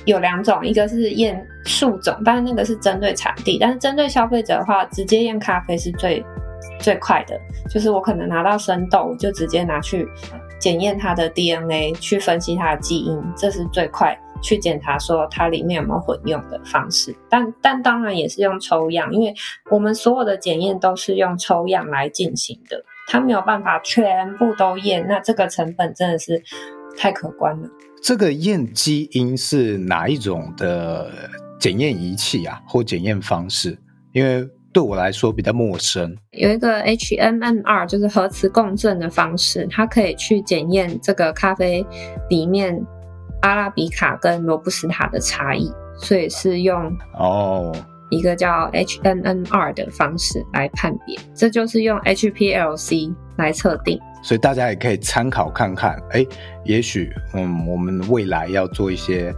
[0.05, 6.23] 有两种，一个是验树种，但是那个是针对产地，但是针对消费者的话，直接验咖啡是最
[6.79, 7.37] 最快的。
[7.69, 10.07] 就是我可能拿到生豆，我就直接拿去
[10.59, 14.17] 检验它的 DNA，去分析它的基因，这是最快。
[14.41, 19.33] 去检查说它里面有没有混用的方式，但但当然也是用抽样，因为
[19.69, 26.41] 我们所有的检验都是用抽样来进行的，它没有办法全部都验，那这个成本真的是
[26.97, 27.69] 太可观了。
[28.01, 31.11] 这个验基因是哪一种的
[31.59, 33.77] 检验仪器啊，或检验方式？
[34.13, 36.15] 因为对我来说比较陌生。
[36.31, 41.85] 有一个 HMMR，就是核磁共振的方式，它可以去检验这个咖啡
[42.29, 42.81] 里面。
[43.41, 47.73] 阿拉比卡跟罗布斯塔的差异，所以是用哦
[48.09, 53.99] 一个叫 HNNR 的方式来判别，这就是用 HPLC 来测定。
[54.21, 56.25] 所以大家也可以参考看看，哎，
[56.65, 59.33] 也许嗯，我们未来要做一些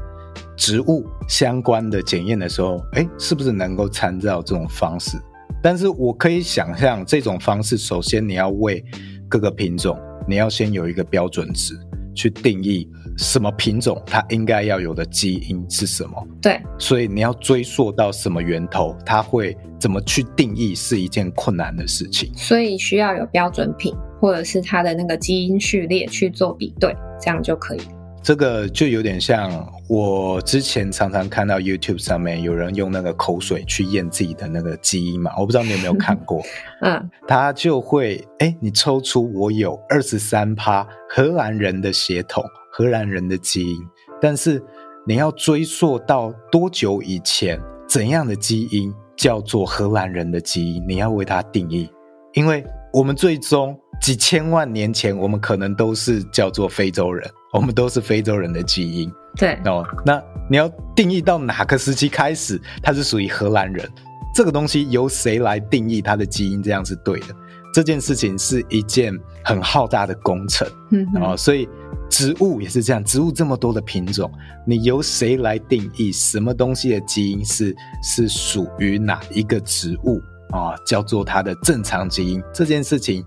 [0.58, 5.18] 植物相关的检验的时候，哎，是不是能够参照这种方式？
[5.62, 8.84] 但是我可以想象，这种方式首先你要为
[9.30, 9.96] 各个品种，
[10.28, 11.76] 你要先有一个标准值。
[12.14, 12.88] 去定义
[13.18, 16.28] 什么品种它应该要有的基因是什么？
[16.42, 22.32] 对，所以你要追溯到什么源头，它会怎么去定义是一件困难的事情。
[22.36, 27.82] 所以需要有标准品，或者是它的那个基因序列去做比对，这样就可以。
[28.24, 36.40] 这个就有点像我之前常常看到 YouTube 上面有人用那个口水去验自己的那个基因嘛，我不知道你有没有看过。
[36.84, 43.80] 嗯，他就会哎，你抽出我有二十三趴荷兰人的血统，荷兰人的基因，
[44.22, 44.64] 但是
[45.08, 47.60] 你要追溯到多久以前，
[47.90, 50.88] 怎样的基因叫做荷兰人的基因？
[50.88, 51.90] 你要为它定义，
[52.34, 52.64] 因为
[52.94, 57.28] 我们最终几千万年前，我们可能都是叫做非洲人。
[57.54, 59.86] 我们都是非洲人的基因，对哦。
[60.06, 63.88] 那你要定义到哪个时期开始，它是属于荷兰人？
[64.34, 66.64] 这个东西由谁来定义它的基因？
[66.64, 67.28] 这样是对的。
[67.74, 71.68] 这件事情是一件很浩大的工程，嗯，哦，所以
[72.10, 74.32] 植物也是这样，植物这么多的品种，
[74.66, 80.22] 你由谁来定义什么东西的基因是是属于哪一个植物
[80.52, 80.72] 啊？
[80.72, 82.42] 哦，叫做它的正常基因。
[82.54, 83.26] 这件事情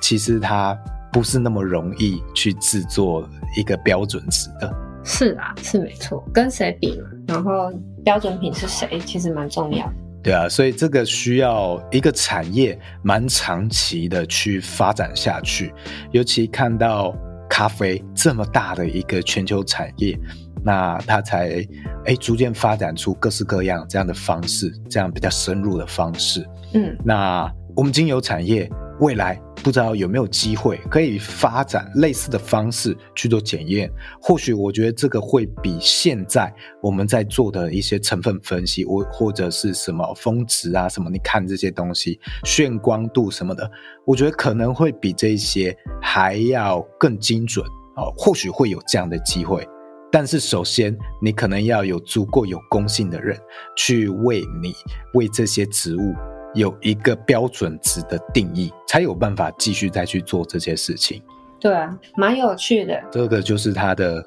[0.00, 0.78] 其实它。
[1.12, 4.72] 不是那么容易去制作一个标准值的。
[5.04, 6.22] 是啊，是没错。
[6.32, 7.72] 跟谁比嘛，然后
[8.04, 9.92] 标准品是谁，其实蛮重要的。
[10.22, 15.72] 对啊，所以这个需要一个产业蛮长期的去发展下去。
[16.10, 17.14] 尤其看到
[17.48, 20.18] 咖啡这么大的一个全球产业，
[20.62, 21.66] 那它才
[22.04, 26.46] 哎逐渐发展出各式各样这样的方式，这样比较深入的方式。
[26.74, 27.50] 嗯，那。
[27.76, 33.90] 我们精油产业未来不知道有没有机会可以发展类似的方式去做检验。
[34.20, 36.52] 或许我觉得这个会比现在
[36.82, 43.70] 我们在做的一些成分分析，或或者是什么峰值啊什么，你看这些东西，炫光度什么的，
[44.06, 48.12] 我觉得可能会比这些还要更精准哦。
[48.16, 49.66] 或许会有这样的机会。
[50.10, 53.38] 但是首先，你可能要有足够有公信的人
[53.76, 54.72] 去为你
[55.12, 56.14] 为这些植物
[56.58, 61.22] 有一个标准值的定义，才有办法继续再去做这些事情。
[61.60, 63.00] 对啊，蛮有趣的。
[63.12, 64.22] 这个就是它的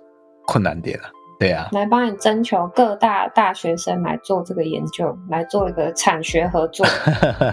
[0.48, 1.04] 困难点了。
[1.38, 6.86] 对啊，来帮你征求各大大学生来做这个研究，来做一个产学合作。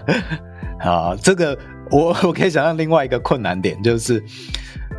[0.80, 1.58] 好，这个
[1.90, 4.22] 我 我可以想象另外一个困难点就是。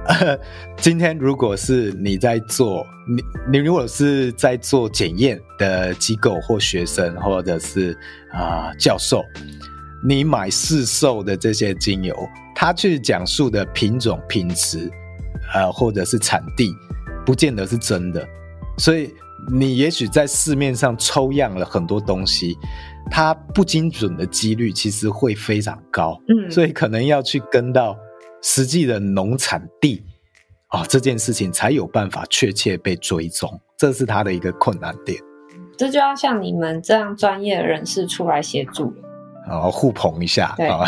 [0.78, 3.22] 今天如果是你在做，你
[3.52, 7.92] 你如果是在做检验的机构或学生，或者是
[8.32, 9.24] 啊、呃、教授，
[10.04, 12.16] 你买市售的这些精油，
[12.56, 14.92] 它去讲述的品种、品质，
[15.54, 16.74] 呃，或者是产地，
[17.26, 18.28] 不见得是真的。
[18.78, 19.14] 所以
[19.52, 22.58] 你也许在市面上抽样了很多东西，
[23.10, 26.20] 它不精准的几率其实会非常高。
[26.28, 27.98] 嗯，所以可能要去跟到。
[28.42, 30.02] 实际的农产地
[30.68, 35.22] 啊、哦，这件事情才有办法确切被追踪，这是它的一个困难点。
[35.76, 38.94] 这就要像你们这样专业人士出来协助，
[39.50, 40.54] 然后互捧一下。
[40.56, 40.86] 对，哦、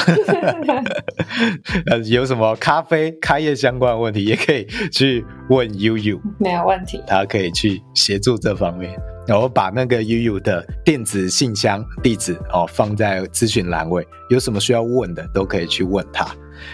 [2.05, 8.97] 有什么咖啡开业相关的问题，也可以去问悠悠， 没有问题，他可以去协助这方面。
[9.27, 16.25] 然后把那个悠悠的电子信箱地址哦放在咨询栏位，有什么需要问的都可以去问他。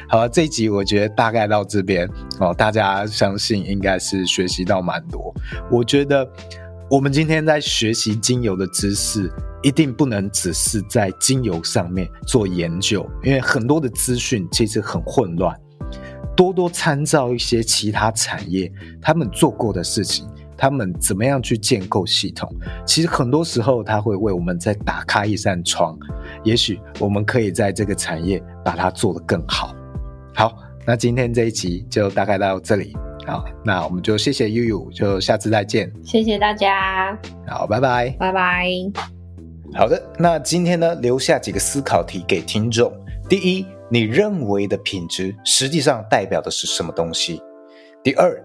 [0.07, 2.09] 好了，这一集我觉得大概到这边
[2.39, 5.33] 哦，大家相信应该是学习到蛮多。
[5.69, 6.27] 我觉得
[6.89, 9.29] 我们今天在学习精油的知识，
[9.63, 15.55] 一定不能只是在精油上面做研究，因为很多的资讯其实很混乱。
[16.35, 22.47] 多多参照一些其他产业他们做过的事情，他们怎么样去建构系统，
[22.85, 25.97] 其实很多时候他会为我们再打开一扇窗，
[26.43, 29.75] 也许我们可以在这个产业把它做得更好。
[30.35, 30.55] 好，
[30.85, 32.95] 那今天这一集就大概到这里。
[33.25, 35.91] 好，那我们就谢谢悠悠，就下次再见。
[36.03, 37.17] 谢谢大家。
[37.47, 38.15] 好，拜拜。
[38.19, 39.16] 拜拜。
[39.77, 42.91] 好的，那今天呢，留下几个思考题给听众。
[43.29, 47.39] 第一，你认为的品质实际上代表的是什么东西？
[48.03, 48.43] 第二，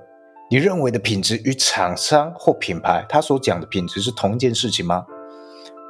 [0.50, 5.06] 你认为的品质与厂商或品牌他所讲的品质是同一件事情吗？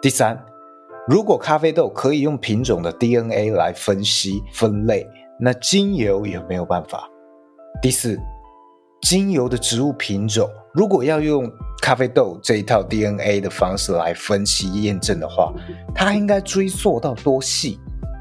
[0.00, 0.40] 第三，
[1.08, 5.04] 如果咖啡豆可以用品种的 DNA 来分析分类，
[5.40, 7.10] 那精油有没有办法？
[7.82, 8.16] 第四，
[9.02, 11.50] 精油的植物品种如果要用
[11.82, 15.52] 咖啡豆这一套 DNA 的方式来分析验证的话，
[15.94, 17.78] 它应该追溯到多细？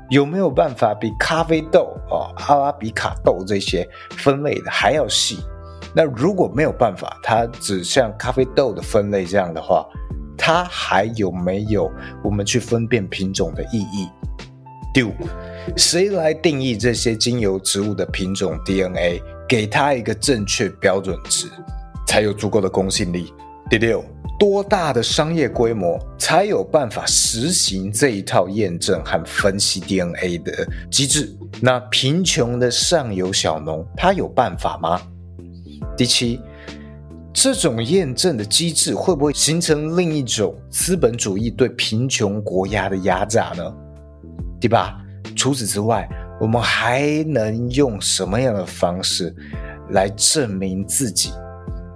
[0.10, 5.38] 有没有办法比咖啡豆啊、阿拉比卡豆这些分类的还要细？
[5.96, 9.86] 那如果没有办法，它只像咖啡豆的分类这样的话，
[10.36, 11.90] 它还有没有
[12.24, 14.10] 我们去分辨品种的意义？
[14.94, 15.14] 第五，
[15.78, 21.47] 谁来定义这些精油植物的品种 DNA，给它一个正确标准值，
[22.07, 23.34] 才有足够的公信力？
[23.70, 24.03] 第六，
[24.38, 31.34] 多大的商业规模才有办法实行这一套验证和分析 DNA 的机制？
[31.62, 35.01] 那贫穷的上游小农，他有办法吗？
[35.95, 36.41] 第七，
[37.32, 43.74] 这种验证的机制会不会形成另一种资本主义对贫穷国家的压榨呢？
[44.59, 45.01] 对吧？
[45.42, 46.08] 除此之外，
[46.39, 49.36] 我们还能用什么样的方式
[49.89, 51.32] 来证明自己，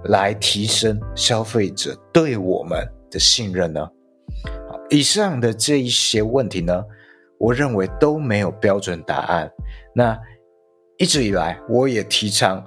[0.06, 3.88] 来提升消费者对我们的信任呢？
[4.90, 6.82] 以上的这一些问题呢，
[7.38, 9.48] 我认为都没有标准答案。
[9.94, 10.18] 那
[10.98, 12.60] 一直以来，我也提倡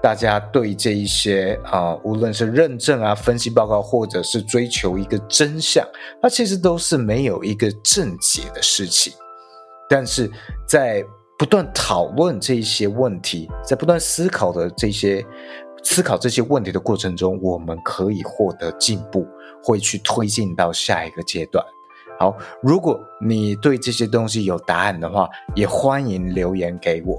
[0.00, 5.84] 大家对这一些啊、无论是认证啊、分析报告，或者是追求一个真相，
[6.22, 9.12] 它其实都是没有一个正解的事情。
[9.92, 10.30] 但是
[10.66, 11.04] 在
[11.38, 15.22] 不断讨论这些问题，在不断思考的这些
[15.82, 19.26] 思考这些问题的过程中，我们可以获得进步，
[19.62, 21.62] 会去推进到下一个阶段。
[22.18, 27.18] 好，如果你对这些东西有答案的话，也欢迎留言给我。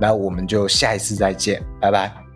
[0.00, 2.27] 那我们就下一次再见，拜拜。